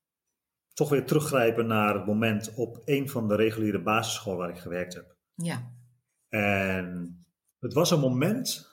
[0.72, 4.94] Toch weer teruggrijpen naar het moment op een van de reguliere basisscholen waar ik gewerkt
[4.94, 5.16] heb.
[5.34, 5.72] Ja.
[6.28, 7.18] En
[7.58, 8.70] het was een moment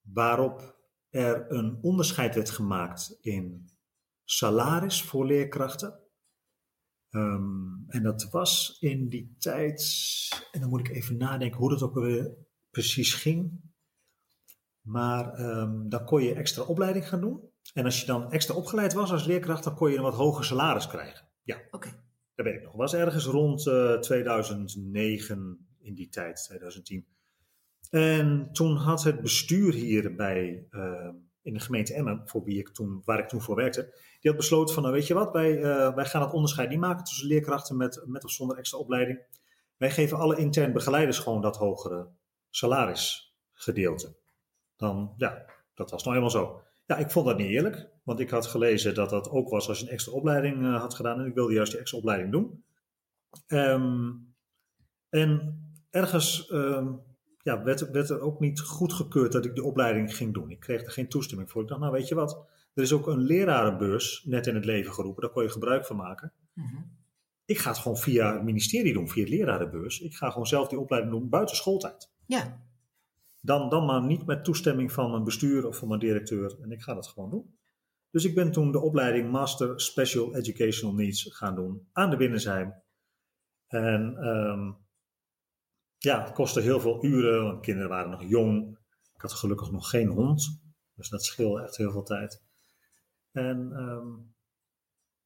[0.00, 3.70] waarop er een onderscheid werd gemaakt in
[4.24, 6.01] salaris voor leerkrachten.
[7.12, 9.82] Ehm, en dat was in die tijd,
[10.52, 12.30] en dan moet ik even nadenken hoe dat ook weer
[12.70, 13.60] precies ging.
[14.80, 17.40] Maar um, dan kon je extra opleiding gaan doen.
[17.74, 20.44] En als je dan extra opgeleid was als leerkracht, dan kon je een wat hoger
[20.44, 21.28] salaris krijgen.
[21.42, 21.88] Ja, oké.
[22.34, 22.74] Dat weet ik nog.
[22.74, 27.06] Was ergens rond uh, eh, 2009, in die tijd, 2010.
[27.90, 31.08] En toen had het bestuur hier bij, uh,
[31.42, 34.40] in de gemeente Emmen, voor wie ik toen, waar ik toen voor werkte, die had
[34.40, 37.26] besloten van, nou weet je wat, wij, uh, wij gaan het onderscheid niet maken tussen
[37.26, 39.20] leerkrachten met, met of zonder extra opleiding.
[39.76, 42.08] Wij geven alle intern begeleiders gewoon dat hogere
[42.50, 44.16] salarisgedeelte.
[44.76, 45.44] Dan, ja,
[45.74, 46.62] dat was nou helemaal zo.
[46.86, 49.78] Ja, ik vond dat niet eerlijk, want ik had gelezen dat dat ook was als
[49.78, 52.64] je een extra opleiding uh, had gedaan en ik wilde juist die extra opleiding doen.
[53.46, 54.34] Um,
[55.08, 55.60] en
[55.90, 57.00] ergens um,
[57.42, 60.50] ja, werd, werd, er ook niet goedgekeurd dat ik de opleiding ging doen.
[60.50, 61.62] Ik kreeg er geen toestemming voor.
[61.62, 62.44] Ik dacht, nou weet je wat,
[62.74, 65.22] er is ook een lerarenbeurs net in het leven geroepen.
[65.22, 66.32] Daar kon je gebruik van maken.
[66.52, 66.82] Mhm.
[67.44, 70.00] Ik ga het gewoon via het ministerie doen, via het lerarenbeurs.
[70.00, 72.10] Ik ga gewoon zelf die opleiding doen buiten schooltijd.
[72.26, 72.66] Ja.
[73.40, 76.58] Dan, dan maar niet met toestemming van mijn bestuur of van mijn directeur.
[76.62, 77.56] En ik ga dat gewoon doen.
[78.10, 82.74] Dus ik ben toen de opleiding Master Special Educational Needs gaan doen aan de Binnensheim.
[83.66, 84.76] En um,
[85.98, 88.78] ja, het kostte heel veel uren, want kinderen waren nog jong.
[89.14, 90.62] Ik had gelukkig nog geen hond,
[90.94, 92.42] dus dat scheelde echt heel veel tijd.
[93.32, 94.34] En, um,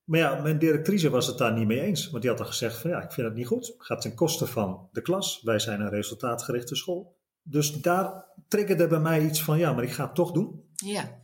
[0.05, 2.79] maar ja, mijn directrice was het daar niet mee eens, want die had al gezegd
[2.79, 3.67] van ja, ik vind het niet goed.
[3.67, 5.43] Het gaat ten koste van de klas.
[5.43, 7.17] Wij zijn een resultaatgerichte school.
[7.43, 10.65] Dus daar triggerde bij mij iets van ja, maar ik ga het toch doen.
[10.75, 11.23] Ja.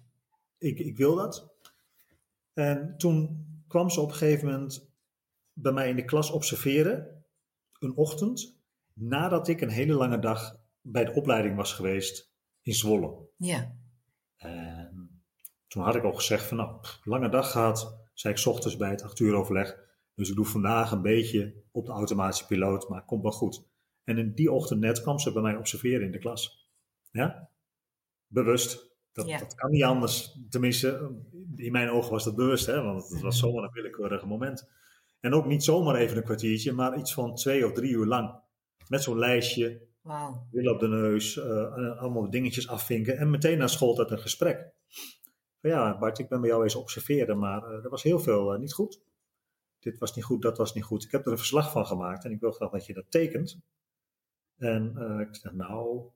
[0.58, 1.50] Ik, ik wil dat.
[2.52, 4.90] En toen kwam ze op een gegeven moment
[5.52, 7.24] bij mij in de klas observeren,
[7.78, 8.56] een ochtend
[8.94, 13.28] nadat ik een hele lange dag bij de opleiding was geweest in Zwolle.
[13.36, 13.74] Ja.
[15.72, 19.02] Toen had ik al gezegd van nou, lange dag gehad, zei ik ochtends bij het
[19.02, 19.76] acht uur overleg.
[20.14, 23.64] Dus ik doe vandaag een beetje op de automatische piloot, maar het komt wel goed.
[24.04, 26.68] En in die ochtend net kwam ze bij mij observeren in de klas.
[27.10, 27.48] Ja?
[28.26, 28.90] Bewust.
[29.12, 30.38] Dat, dat kan niet anders.
[30.48, 31.10] Tenminste,
[31.56, 32.82] in mijn ogen was dat bewust, hè?
[32.82, 34.70] want het was zomaar een willekeurig moment.
[35.20, 38.40] En ook niet zomaar even een kwartiertje, maar iets van twee of drie uur lang.
[38.88, 39.86] Met zo'n lijstje.
[40.50, 41.36] Wil op de neus.
[41.36, 43.16] Uh, allemaal dingetjes afvinken.
[43.16, 44.72] En meteen na school dat een gesprek.
[45.62, 48.54] Van ja, Bart, ik ben bij jou eens observeren, maar uh, er was heel veel
[48.54, 49.00] uh, niet goed.
[49.78, 51.04] Dit was niet goed, dat was niet goed.
[51.04, 53.58] Ik heb er een verslag van gemaakt en ik wil graag dat je dat tekent.
[54.56, 56.10] En ik zeg, nou,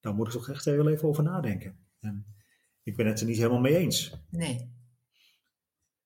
[0.00, 1.78] daar moet ik toch echt heel even over nadenken.
[2.00, 2.26] En
[2.82, 4.14] ik ben het er niet helemaal mee eens.
[4.30, 4.72] Nee.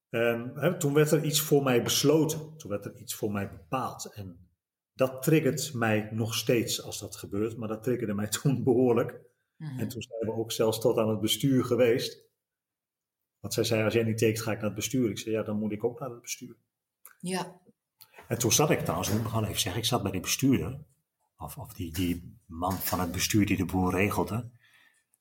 [0.09, 2.57] En, hè, toen werd er iets voor mij besloten.
[2.57, 4.12] Toen werd er iets voor mij bepaald.
[4.14, 4.49] En
[4.95, 7.57] dat triggert mij nog steeds als dat gebeurt.
[7.57, 9.20] Maar dat triggerde mij toen behoorlijk.
[9.57, 9.78] Mhm.
[9.78, 12.24] En toen zijn we ook zelfs tot aan het bestuur geweest.
[13.47, 15.11] Want zij zei, als jij niet tekent, ga ik naar het bestuur.
[15.11, 16.57] Ik zei, ja, dan moet ik ook naar het bestuur.
[17.20, 17.61] Ja.
[18.28, 20.78] En toen zat ik trouwens, moet ik gewoon even zeggen, ik zat bij die bestuurder.
[21.38, 24.51] Of, of die, die man van het bestuur die de boel regelde.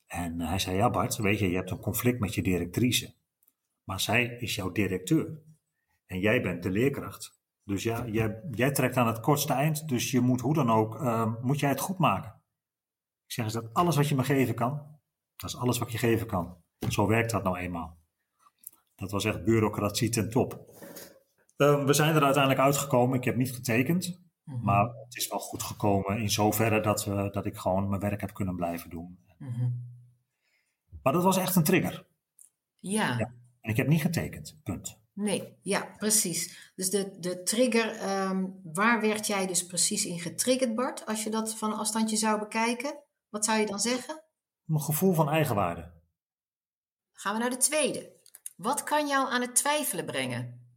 [0.07, 3.13] En hij zei, ja Bart, weet je, je hebt een conflict met je directrice.
[3.84, 5.41] Maar zij is jouw directeur.
[6.05, 7.39] En jij bent de leerkracht.
[7.63, 9.88] Dus ja, jij, jij trekt aan het kortste eind.
[9.88, 12.41] Dus je moet hoe dan ook, eh, moet jij het goed maken.
[13.26, 14.99] Ik zeg, is dat alles wat je me geven kan?
[15.36, 16.57] Dat is alles wat je geven kan.
[16.89, 18.03] Zo werkt dat nou eenmaal.
[18.95, 20.73] Dat was echt bureaucratie ten top.
[21.57, 23.17] Eh, we zijn er uiteindelijk uitgekomen.
[23.17, 24.19] Ik heb niet getekend.
[24.43, 24.63] Mhm.
[24.63, 28.21] Maar het is wel goed gekomen in zoverre dat, we, dat ik gewoon mijn werk
[28.21, 29.19] heb kunnen blijven doen.
[29.37, 29.69] Mhm.
[31.01, 32.07] Maar dat was echt een trigger.
[32.79, 33.17] Ja.
[33.17, 33.33] Ja.
[33.61, 34.59] En ik heb niet getekend.
[34.63, 35.03] Punt.
[35.13, 36.71] Nee, ja, precies.
[36.75, 41.05] Dus de, de trigger, ehm, waar werd jij dus precies in getriggerd, Bart?
[41.05, 44.23] Als je dat van een afstandje zou bekijken, wat zou je dan zeggen?
[44.63, 45.81] Mijn gevoel van eigenwaarde.
[45.81, 45.91] Dan
[47.11, 48.14] gaan we naar de tweede.
[48.56, 50.68] Wat kan jou aan het twijfelen brengen?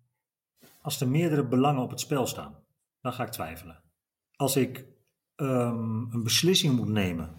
[0.83, 2.65] Als er meerdere belangen op het spel staan,
[3.01, 3.83] dan ga ik twijfelen.
[4.37, 4.87] Als ik
[5.35, 7.37] ehm, een beslissing moet nemen,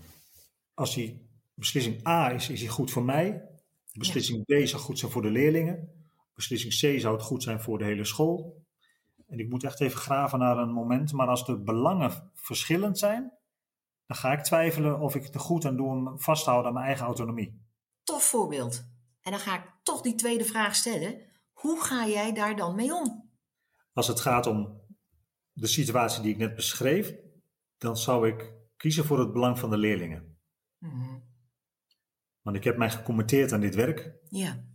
[0.74, 3.50] als die beslissing A is, is die goed voor mij.
[3.94, 6.08] Beslissing B zou goed zijn voor de leerlingen.
[6.34, 8.66] Beslissing C zou het goed zijn voor de hele school.
[9.28, 11.14] En ik moet echt even graven naar een moment.
[11.14, 13.34] Maar als de belangen verschillend zijn,
[14.06, 17.06] dan ga ik twijfelen of ik er goed aan doe om vasthouden aan mijn eigen
[17.06, 17.62] autonomie.
[18.04, 18.88] Tof voorbeeld.
[19.22, 21.22] En dan ga ik toch die tweede vraag stellen.
[21.52, 23.30] Hoe ga jij daar dan mee om?
[23.94, 24.82] Als het gaat om
[25.52, 27.16] de situatie die ik net beschreef,
[27.78, 30.38] dan zou ik kiezen voor het belang van de leerlingen.
[30.78, 31.20] Mhm.
[32.42, 34.14] Want ik heb mij gecommitteerd aan dit werk.
[34.30, 34.68] Ja.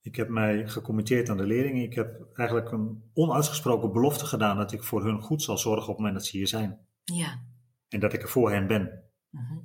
[0.00, 1.82] Ik heb mij gecommitteerd aan de leerlingen.
[1.82, 5.88] Ik heb eigenlijk een onuitgesproken belofte gedaan dat ik voor hun goed zal zorgen op
[5.88, 6.86] het moment dat ze hier zijn.
[7.04, 7.44] Ja.
[7.88, 9.12] En dat ik er voor hen ben.
[9.30, 9.58] Mhm.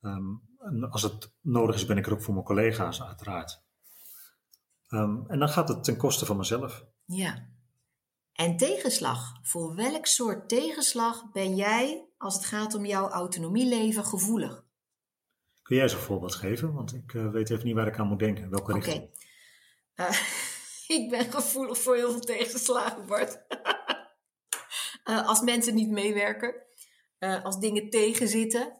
[0.00, 0.34] Ehm,
[0.64, 3.62] en als het nodig is, ben ik er ook voor mijn collega's, uiteraard.
[4.88, 6.84] Ehm, en dan gaat het ten koste van mezelf.
[7.04, 7.48] Ja.
[8.32, 9.38] En tegenslag.
[9.42, 14.64] Voor welk soort tegenslag ben jij, als het gaat om jouw autonomieleven, gevoelig?
[15.62, 16.72] Kun jij eens een voorbeeld geven?
[16.72, 18.50] Want ik eh, weet even niet waar ik aan moet denken.
[18.50, 18.84] Welke Oké.
[18.84, 19.10] richting?
[19.94, 20.20] Eh,
[20.98, 23.38] ik ben gevoelig voor heel veel tegenslagen, Bart.
[25.04, 26.54] Eh, als mensen niet meewerken,
[27.18, 28.78] als dingen tegenzitten,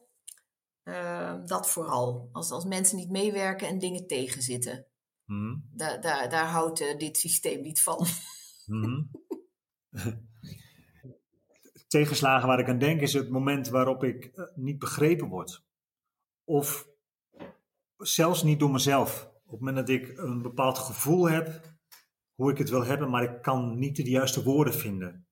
[0.85, 2.28] eh, dat vooral.
[2.32, 4.87] Als, als mensen niet meewerken en dingen tegenzitten.
[5.24, 5.57] Mhm.
[5.70, 8.07] Daar, daar, daar houdt eh, dit systeem niet van.
[8.66, 9.03] Mhm.
[11.89, 15.64] Tegenslagen waar ik aan denk is het moment waarop ik eh, niet begrepen word.
[16.45, 16.89] Of
[17.97, 19.32] zelfs niet door mezelf.
[19.45, 21.61] Op het moment dat ik een bepaald gevoel heb,
[22.35, 25.26] hoe ik het wil hebben, maar ik kan niet de juiste woorden vinden.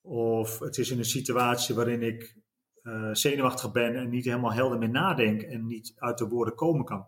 [0.00, 2.41] Of het is in een situatie waarin ik
[2.82, 6.84] eh, zenuwachtig ben en niet helemaal helder meer nadenk en niet uit de woorden komen
[6.84, 7.06] kan.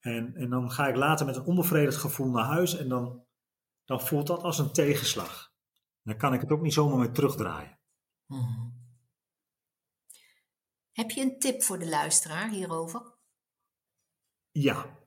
[0.00, 3.24] En, en dan ga ik later met een onbevredigd gevoel naar huis en dan,
[3.84, 5.52] dan voelt dat als een tegenslag.
[6.02, 7.78] Dan kan ik het ook niet zomaar meer terugdraaien.
[8.26, 8.68] Mhm.
[10.92, 13.18] Heb je een tip voor de luisteraar hierover?
[14.50, 14.98] Ja.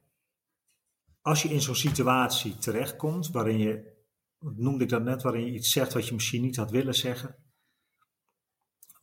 [1.21, 4.03] Als je in zo'n situatie terechtkomt waarin je,
[4.39, 7.42] noemde ik dat net, waarin je iets zegt wat je misschien niet had willen zeggen.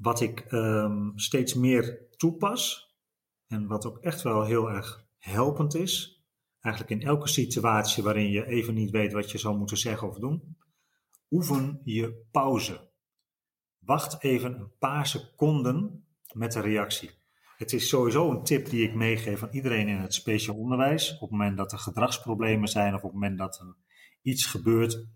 [0.00, 2.94] Wat ik ehm, steeds meer toepas
[3.46, 6.24] en wat ook echt wel heel erg helpend is.
[6.60, 10.18] Eigenlijk in elke situatie waarin je even niet weet wat je zou moeten zeggen of
[10.18, 10.56] doen.
[11.30, 12.90] Oefen je pauze.
[13.78, 17.10] Wacht even een paar seconden met de reactie.
[17.56, 21.14] Het is sowieso een tip die ik meegeef aan iedereen in het speciaal onderwijs.
[21.14, 23.76] Op het moment dat er gedragsproblemen zijn of op het moment dat er
[24.22, 25.06] iets gebeurt,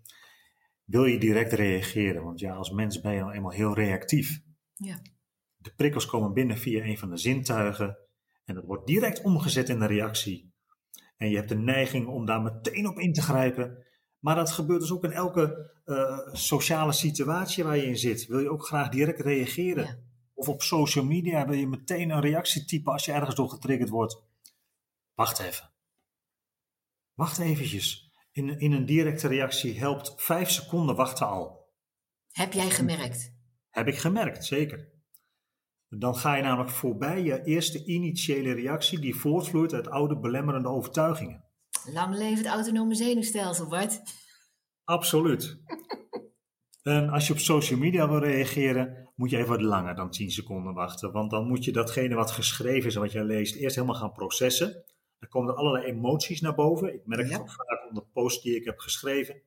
[0.83, 2.23] wil je direct reageren.
[2.23, 4.43] Want ja, als mens ben je nou eenmaal heel reactief.
[4.75, 5.01] Ja.
[5.55, 7.97] De prikkels komen binnen via een van de zintuigen
[8.45, 10.53] en dat wordt direct omgezet in een reactie.
[11.17, 13.85] En je hebt de neiging om daar meteen op in te grijpen.
[14.19, 18.25] Maar dat gebeurt dus ook in elke eh, sociale situatie waar je in zit.
[18.25, 19.85] Wil je ook graag direct reageren?
[19.85, 19.99] Ja.
[20.33, 23.89] Of op social media wil je meteen een reactie typen als je ergens door getriggerd
[23.89, 24.23] wordt.
[25.13, 25.71] Wacht even.
[27.13, 28.11] Wacht eventjes.
[28.31, 31.73] In, in een directe reactie helpt vijf seconden wachten al.
[32.31, 33.34] Heb jij gemerkt?
[33.75, 34.89] Heb ik gemerkt, zeker.
[35.89, 41.43] Dan ga je namelijk voorbij je eerste initiële reactie die voortvloeit uit oude belemmerende overtuigingen.
[41.93, 44.01] Lang leeft het autonome zenuwstelsel, Bart.
[44.83, 45.59] Absoluut.
[46.83, 50.31] En als je op social media wil reageren, moet je even wat langer dan 10
[50.31, 51.11] seconden wachten.
[51.11, 54.11] Want dan moet je datgene wat geschreven is en wat jij leest eerst helemaal gaan
[54.11, 54.83] processen.
[55.19, 56.93] Dan komen er allerlei emoties naar boven.
[56.93, 59.41] Ik merk het ook vaak onder posts die ik heb geschreven.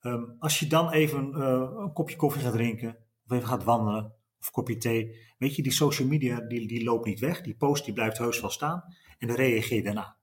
[0.00, 4.04] Ehm, als je dan even uh, een kopje koffie gaat drinken, of even gaat wandelen,
[4.38, 5.32] of een kopje thee.
[5.38, 7.40] Weet je, die social media die, die loopt niet weg.
[7.40, 8.84] Die post die blijft heus wel staan.
[9.18, 10.16] En dan reageer je daarna.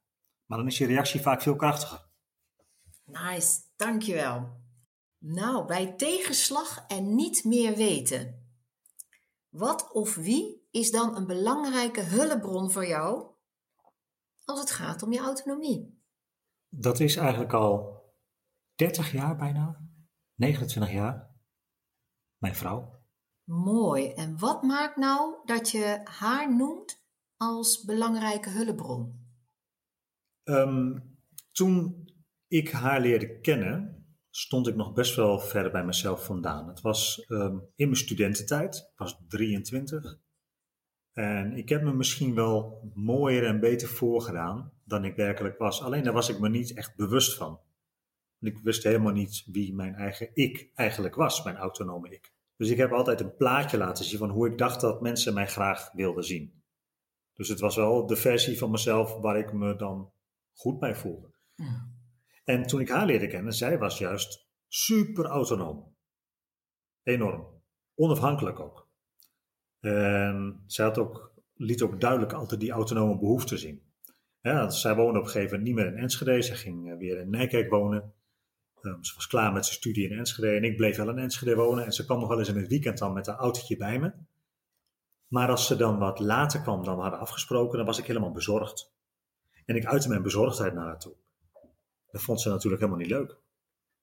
[0.46, 2.10] Maar dan is je reactie vaak veel krachtiger.
[3.06, 4.60] Nice, dankjewel.
[5.18, 8.50] Nou, bij tegenslag en niet meer weten.
[9.50, 13.36] Wat of wie is dan een belangrijke hulpbron voor jou
[14.46, 16.00] als het gaat om je autonomie?
[16.70, 18.02] Dat is eigenlijk al
[18.76, 19.90] 30 jaar bijna,
[20.36, 21.31] 29 jaar,
[22.42, 23.00] mijn vrouw.
[23.44, 24.08] Mooi.
[24.08, 27.04] En wat maakt nou dat je haar noemt
[27.38, 29.30] als belangrijke hulpbron?
[30.44, 31.00] Ehm,
[31.52, 32.06] toen
[32.48, 36.68] ik haar leerde kennen, stond ik nog best wel ver bij mezelf vandaan.
[36.68, 40.20] Het was ehm, in mijn studententijd, ik was 23.
[41.12, 45.82] En ik heb me misschien wel mooier en beter voorgedaan dan ik werkelijk was.
[45.82, 47.60] Alleen daar was ik me niet echt bewust van.
[48.42, 52.34] Ik wist helemaal niet wie mijn eigen ik eigenlijk was, mijn autonome ik.
[52.56, 55.48] Dus ik heb altijd een plaatje laten zien van hoe ik dacht dat mensen mij
[55.48, 56.64] graag wilden zien.
[57.34, 60.14] Dus het was wel de versie van mezelf waar ik me dan
[60.54, 61.34] goed bij voelde.
[61.56, 61.90] Ja.
[62.44, 65.96] En toen ik haar leerde kennen, zij was juist super autonoom.
[67.04, 67.64] Enorm.
[67.96, 68.90] Onafhankelijk ook.
[69.80, 73.90] En zij had ook, liet ook duidelijk altijd die autonome behoefte zien.
[74.42, 76.42] Ja, zij woonde op een gegeven moment niet meer in Enschede.
[76.42, 78.14] Ze ging eh, weer in Nijkerk wonen.
[78.82, 81.56] Um, ze was klaar met zijn studie in Enschede en ik bleef wel in Enschede
[81.56, 81.86] wonen.
[81.86, 84.14] En ze kwam nog wel eens in het weekend dan met haar autootje bij me.
[85.28, 88.32] Maar als ze dan wat later kwam dan we hadden afgesproken, dan was ik helemaal
[88.32, 88.94] bezorgd.
[89.66, 91.14] En ik uitte mijn bezorgdheid naar haar toe.
[92.12, 93.38] Dat vond ze natuurlijk helemaal niet leuk.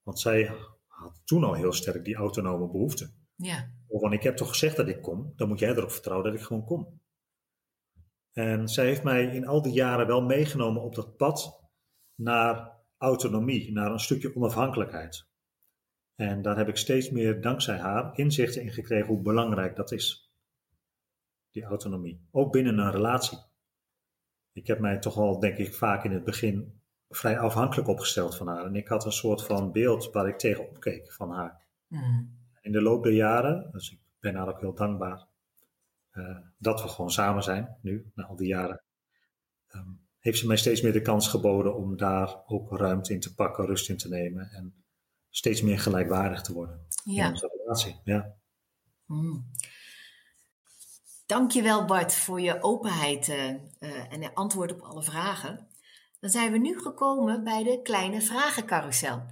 [0.03, 0.55] Want zij
[0.87, 3.11] had toen al heel sterk die autonome behoefte.
[3.35, 3.69] Ja.
[3.87, 6.45] Want ik heb toch gezegd dat ik kom, dan moet jij erop vertrouwen dat ik
[6.45, 6.99] gewoon kom.
[8.33, 11.61] En zij heeft mij in al die jaren wel meegenomen op dat pad
[12.15, 15.27] naar autonomie, naar een stukje onafhankelijkheid.
[16.15, 20.31] En daar heb ik steeds meer, dankzij haar, inzichten in gekregen hoe belangrijk dat is.
[21.51, 22.27] Die autonomie.
[22.31, 23.37] Ook binnen een relatie.
[24.53, 28.47] Ik heb mij toch wel, denk ik, vaak in het begin vrij afhankelijk opgesteld van
[28.47, 28.65] haar.
[28.65, 31.61] En ik had een soort van beeld waar ik tegen opkeek van haar.
[31.87, 32.37] Mm.
[32.61, 35.27] In de loop der jaren, dus ik ben haar ook heel dankbaar
[36.13, 38.81] uh, dat we gewoon samen zijn nu, na al die jaren.
[39.75, 43.35] Um, heeft ze mij steeds meer de kans geboden om daar ook ruimte in te
[43.35, 44.83] pakken, rust in te nemen en
[45.29, 47.25] steeds meer gelijkwaardig te worden ja.
[47.25, 47.99] in onze relatie.
[48.03, 48.35] Ja.
[49.05, 49.51] Mm.
[51.25, 53.49] Dankjewel Bart voor je openheid uh,
[53.79, 55.67] uh, en de antwoord op alle vragen.
[56.19, 59.25] Dan zijn we nu gekomen bij de kleine vragencarousel.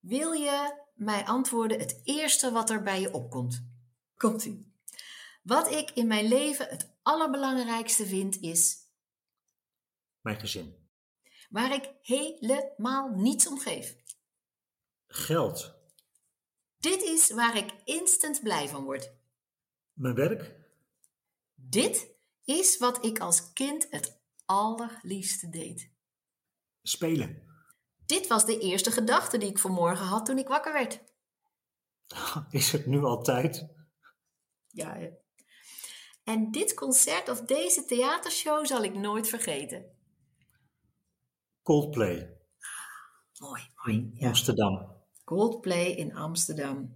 [0.00, 3.66] Wil je mij antwoorden het eerste wat er bij je opkomt?
[4.16, 4.72] Komt-ie.
[5.42, 8.81] Wat ik in mijn leven het allerbelangrijkste vind is
[10.22, 10.88] mijn gezin.
[11.50, 13.96] Waar ik helemaal niets om geef.
[15.06, 15.74] Geld.
[16.78, 19.12] Dit is waar ik instant blij van word.
[19.92, 20.54] Mijn werk.
[21.54, 22.10] Dit
[22.44, 25.90] is wat ik als kind het allerliefste deed.
[26.82, 27.50] Spelen.
[28.06, 31.00] Dit was de eerste gedachte die ik vanmorgen had toen ik wakker werd.
[32.50, 33.66] Is het nu altijd?
[34.68, 34.98] Ja.
[36.24, 40.01] En dit concert of deze theatershow zal ik nooit vergeten.
[41.62, 42.36] Coldplay.
[43.38, 44.12] mooi, mooi.
[44.20, 45.00] Amsterdam.
[45.24, 46.94] Coldplay in Amsterdam.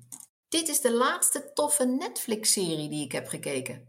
[0.48, 3.88] Dit is de laatste toffe Netflix-serie die ik heb gekeken.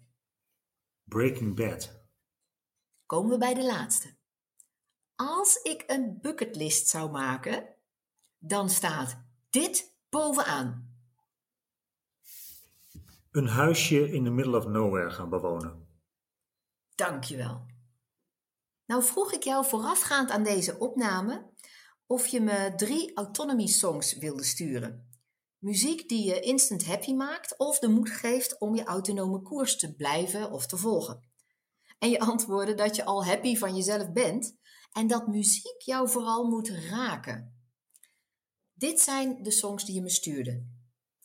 [1.04, 2.00] Breaking Bad.
[3.06, 4.16] Komen we bij de laatste.
[5.16, 7.76] Als ik een bucketlist zou maken,
[8.38, 10.96] dan staat dit bovenaan.
[13.32, 15.88] Een huisje in the middle of nowhere gaan bewonen.
[16.96, 17.66] Dankjewel.
[18.88, 21.50] Nou vroeg ik jou voorafgaand aan deze opname
[22.06, 25.10] of je me drie autonomy songs wilde sturen.
[25.58, 29.96] Muziek die je instant happy maakt of de moed geeft om je autonome koers te
[29.96, 31.30] blijven of te volgen.
[32.00, 34.58] En je antwoordde dat je al happy van jezelf bent
[34.92, 37.56] en dat muziek jou vooral moet raken.
[38.74, 40.66] Dit zijn de songs die je me stuurde.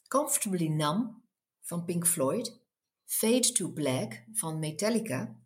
[0.09, 1.23] Comfortably Numb
[1.61, 2.61] van Pink Floyd,
[3.05, 5.37] Fade to Black van Metallica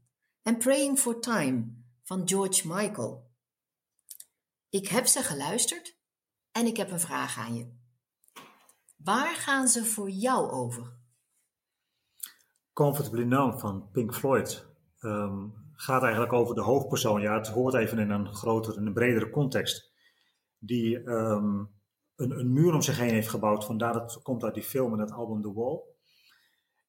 [0.43, 3.31] en Praying for Time van George Michael.
[4.69, 5.99] Ik heb ze geluisterd
[6.53, 7.75] en ik heb een vraag aan je.
[8.97, 10.93] Waar gaan ze voor jou over?
[12.73, 14.67] Comfortably Numb van Pink Floyd
[15.01, 17.21] um, gaat eigenlijk over de hoofdpersoon.
[17.21, 19.93] Ja, het hoort even in een grotere, een bredere context.
[20.59, 21.75] Die um,
[22.17, 23.65] een, een muur om zich heen heeft gebouwd.
[23.65, 25.81] Vandaar dat komt uit die film en het album The Wall.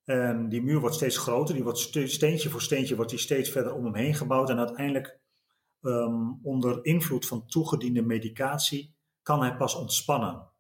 [0.08, 1.80] En die muur wordt steeds groter, die wordt
[2.10, 4.50] steentje voor steentje wordt die steeds verder om hem heen gebouwd.
[4.50, 5.20] En uiteindelijk,
[5.82, 10.52] ehm, onder invloed van toegediende medicatie, kan hij pas ontspannen.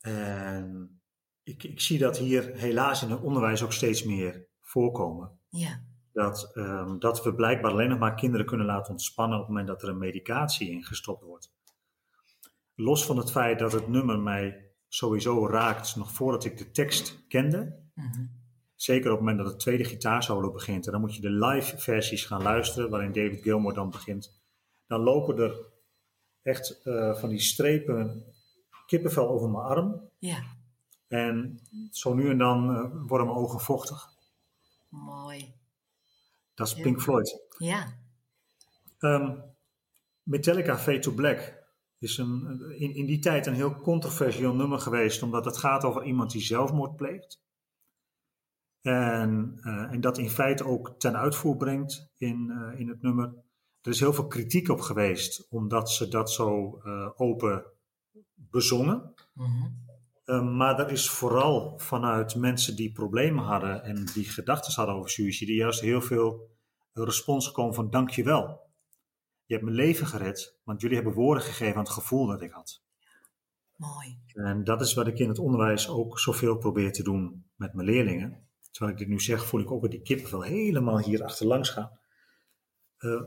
[0.00, 1.00] En
[1.42, 5.38] ik, ik zie dat hier helaas in het onderwijs ook steeds meer voorkomen.
[5.48, 5.82] Ja.
[6.12, 9.68] Dat, ehm, dat we blijkbaar alleen nog maar kinderen kunnen laten ontspannen op het moment
[9.68, 11.52] dat er een medicatie in gestopt wordt.
[12.74, 17.26] Los van het feit dat het nummer mij sowieso raakt, nog voordat ik de tekst
[17.28, 17.84] kende.
[17.94, 18.24] Mhm.
[18.76, 20.86] Zeker op het moment dat het tweede gitaarsolo begint.
[20.86, 24.40] En dan moet je de live versies gaan luisteren, waarin David Gilmour dan begint.
[24.86, 25.56] Dan lopen er
[26.42, 28.24] echt uh, van die strepen
[28.86, 30.10] kippenvel over mijn arm.
[30.18, 30.42] Ja.
[31.08, 31.60] En
[31.90, 34.08] zo nu en dan uh, worden mijn ogen vochtig.
[34.88, 35.54] Mooi.
[36.54, 37.40] Dat is Pink Floyd.
[37.58, 37.86] Ja.
[38.98, 39.42] Um,
[40.22, 41.64] Metallica Fade to Black
[41.98, 46.04] is een, in, in die tijd een heel controversieel nummer geweest, omdat het gaat over
[46.04, 47.44] iemand die zelfmoord pleegt.
[48.86, 53.34] En, uh, en dat in feite ook ten uitvoer brengt in, uh, in het nummer.
[53.82, 57.64] Er is heel veel kritiek op geweest, omdat ze dat zo uh, open
[58.34, 59.14] bezongen.
[59.34, 60.56] -hmm.
[60.56, 65.54] maar er is vooral vanuit mensen die problemen hadden en die gedachten hadden over suïcide,
[65.54, 66.50] juist heel veel
[66.92, 68.60] respons gekomen van dankjewel.
[69.44, 72.50] Je hebt mijn leven gered, want jullie hebben woorden gegeven aan het gevoel dat ik
[72.50, 72.82] had.
[73.76, 74.18] Mooi.
[74.32, 77.88] En dat is wat ik in het onderwijs ook zoveel probeer te doen met mijn
[77.88, 78.46] leerlingen.
[78.76, 81.98] Terwijl ik dit nu zeg, voel ik ook weer die kippenvel helemaal hier achterlangs gaan.
[82.98, 83.22] Uh,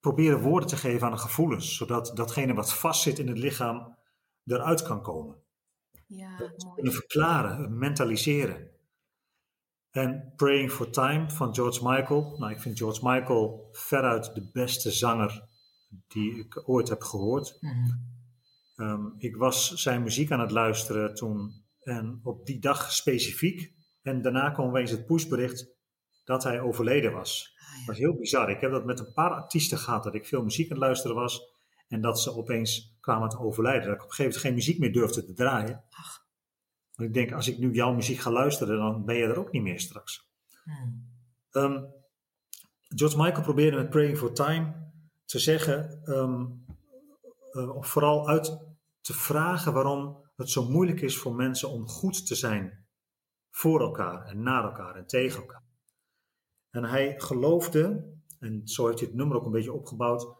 [0.00, 3.96] proberen woorden te geven aan de gevoelens, zodat datgene wat vastzit in het lichaam
[4.44, 5.36] eruit kan komen.
[6.06, 6.74] Ja, mooi.
[6.74, 8.70] Kunnen verklaren, mentaliseren.
[9.90, 12.36] En Praying for Time van George Michael.
[12.38, 15.48] Nou, ik vind George Michael veruit de beste zanger
[16.06, 17.56] die ik ooit heb gehoord.
[17.60, 18.14] Mm
[18.76, 23.74] um, ik was zijn muziek aan het luisteren toen en op die dag specifiek.
[24.06, 25.68] En daarna kwam opeens het pushbericht
[26.24, 27.56] dat hij overleden was.
[27.58, 27.76] Ah, ja.
[27.76, 28.50] Dat was heel bizar.
[28.50, 31.16] Ik heb dat met een paar artiesten gehad, dat ik veel muziek aan het luisteren
[31.16, 31.54] was.
[31.88, 33.86] En dat ze opeens kwamen te overlijden.
[33.86, 35.84] Dat ik op een gegeven moment geen muziek meer durfde te draaien.
[35.90, 36.26] Ach.
[36.94, 39.52] Want ik denk, als ik nu jouw muziek ga luisteren, dan ben je er ook
[39.52, 40.30] niet meer straks.
[40.64, 41.10] Hmm.
[41.50, 41.94] Um,
[42.80, 44.90] George Michael probeerde met Praying for Time
[45.24, 46.64] te zeggen, um,
[47.52, 48.58] uh, vooral uit
[49.00, 52.85] te vragen waarom het zo moeilijk is voor mensen om goed te zijn
[53.56, 55.62] voor elkaar en naar elkaar en tegen elkaar.
[56.70, 60.36] En hij geloofde, en zo heeft hij het nummer ook een beetje opgebouwd,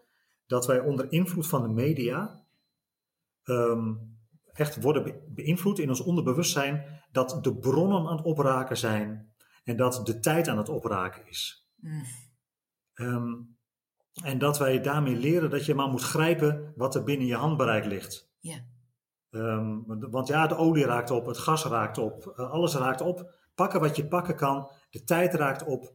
[0.46, 2.44] dat wij onder invloed van de media
[3.44, 4.18] um,
[4.52, 10.06] echt worden beïnvloed in ons onderbewustzijn dat de bronnen aan het opraken zijn en dat
[10.06, 11.68] de tijd aan het opraken is.
[11.76, 12.04] Mm.
[12.94, 13.58] Um,
[14.22, 17.84] en dat wij daarmee leren dat je maar moet grijpen wat er binnen je handbereik
[17.84, 18.30] ligt.
[18.38, 18.60] Yeah.
[19.30, 23.34] Um, want ja, de olie raakt op, het gas raakt op, uh, alles raakt op.
[23.54, 25.94] Pakken wat je pakken kan, de tijd raakt op.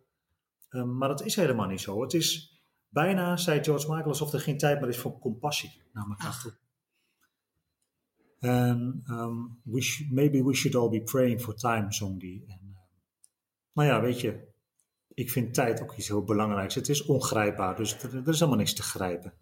[0.69, 2.01] Um, maar dat is helemaal niet zo.
[2.01, 6.05] Het is bijna, zei George Michael, alsof er geen tijd meer is voor compassie naar
[6.09, 6.59] elkaar toe.
[8.39, 12.45] En um, we maybe we should all be praying for time, zong die.
[12.47, 12.77] En, uh,
[13.73, 14.47] nou ja, weet je,
[15.13, 16.75] ik vind tijd ook iets heel belangrijks.
[16.75, 19.33] Het is ongrijpbaar, dus er, er is helemaal niks te grijpen.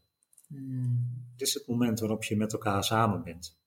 [0.48, 1.28] Hmm.
[1.32, 3.59] Het is het moment waarop je met elkaar samen bent.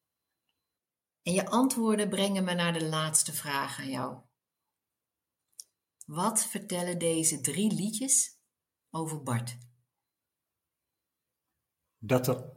[1.23, 4.21] En je antwoorden brengen me naar de laatste vraag aan jou.
[6.07, 8.41] Wat vertellen deze drie liedjes
[8.91, 9.59] over Bart?
[11.99, 12.53] Dat er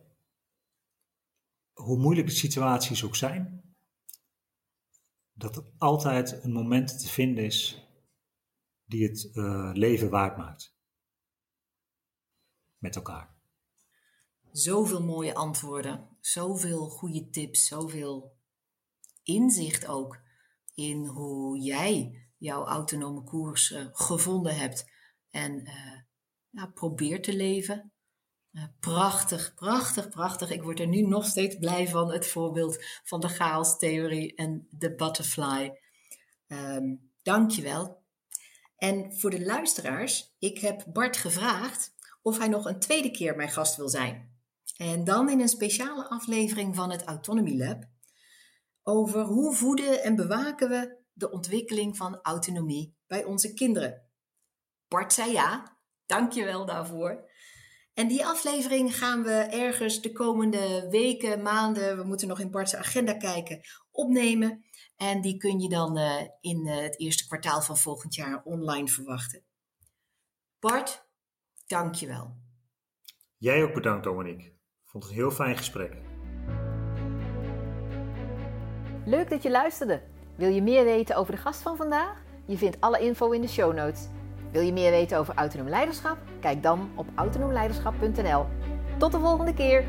[1.74, 3.76] hoe moeilijk de situaties ook zijn,
[5.34, 7.88] dat er altijd een moment te vinden is
[8.86, 10.76] die het uh, leven waard maakt.
[12.78, 13.36] Met elkaar.
[14.52, 18.35] Zoveel mooie antwoorden, zoveel goede tips, zoveel
[19.26, 20.20] inzicht ook
[20.74, 24.86] in hoe jij jouw autonome koers uh, gevonden hebt
[25.30, 26.00] en uh,
[26.50, 27.94] ja, probeert te leven
[28.80, 30.52] prachtig, prachtig, prachtig.
[30.52, 32.12] Ik word er nu nog steeds blij van.
[32.12, 35.80] Het voorbeeld van de chaos-theorie en de butterfly.
[36.48, 38.04] Um, Dank je wel.
[38.78, 43.52] En voor de luisteraars, ik heb Bart gevraagd of hij nog een tweede keer mijn
[43.52, 44.34] gast wil zijn.
[44.78, 47.84] En dan in een speciale aflevering van het Autonomy Lab
[48.88, 54.04] over hoe voeden en bewaken we de ontwikkeling van autonomie bij onze kinderen.
[54.88, 57.30] Bart zei ja, dank je wel daarvoor.
[57.94, 62.76] En die aflevering gaan we ergens de komende weken, maanden, we moeten nog in Bart's
[62.76, 63.62] agenda kijken,
[63.92, 64.66] opnemen.
[64.96, 68.88] En die kun je dan uh, in uh, het eerste kwartaal van volgend jaar online
[68.88, 69.44] verwachten.
[70.60, 71.08] Bart,
[71.66, 72.38] dankjewel.
[73.38, 74.54] Jij ook bedankt, Dominique.
[74.86, 76.15] Vond het een heel fijn gesprek.
[79.06, 80.02] Leuk dat je luisterde.
[80.36, 82.24] Wil je meer weten over de gast van vandaag?
[82.46, 84.08] Je vindt alle info in de show notes.
[84.52, 86.18] Wil je meer weten over autonoom leiderschap?
[86.40, 88.46] Kijk dan op autonoomleiderschap.nl.
[88.98, 89.86] Tot de volgende keer!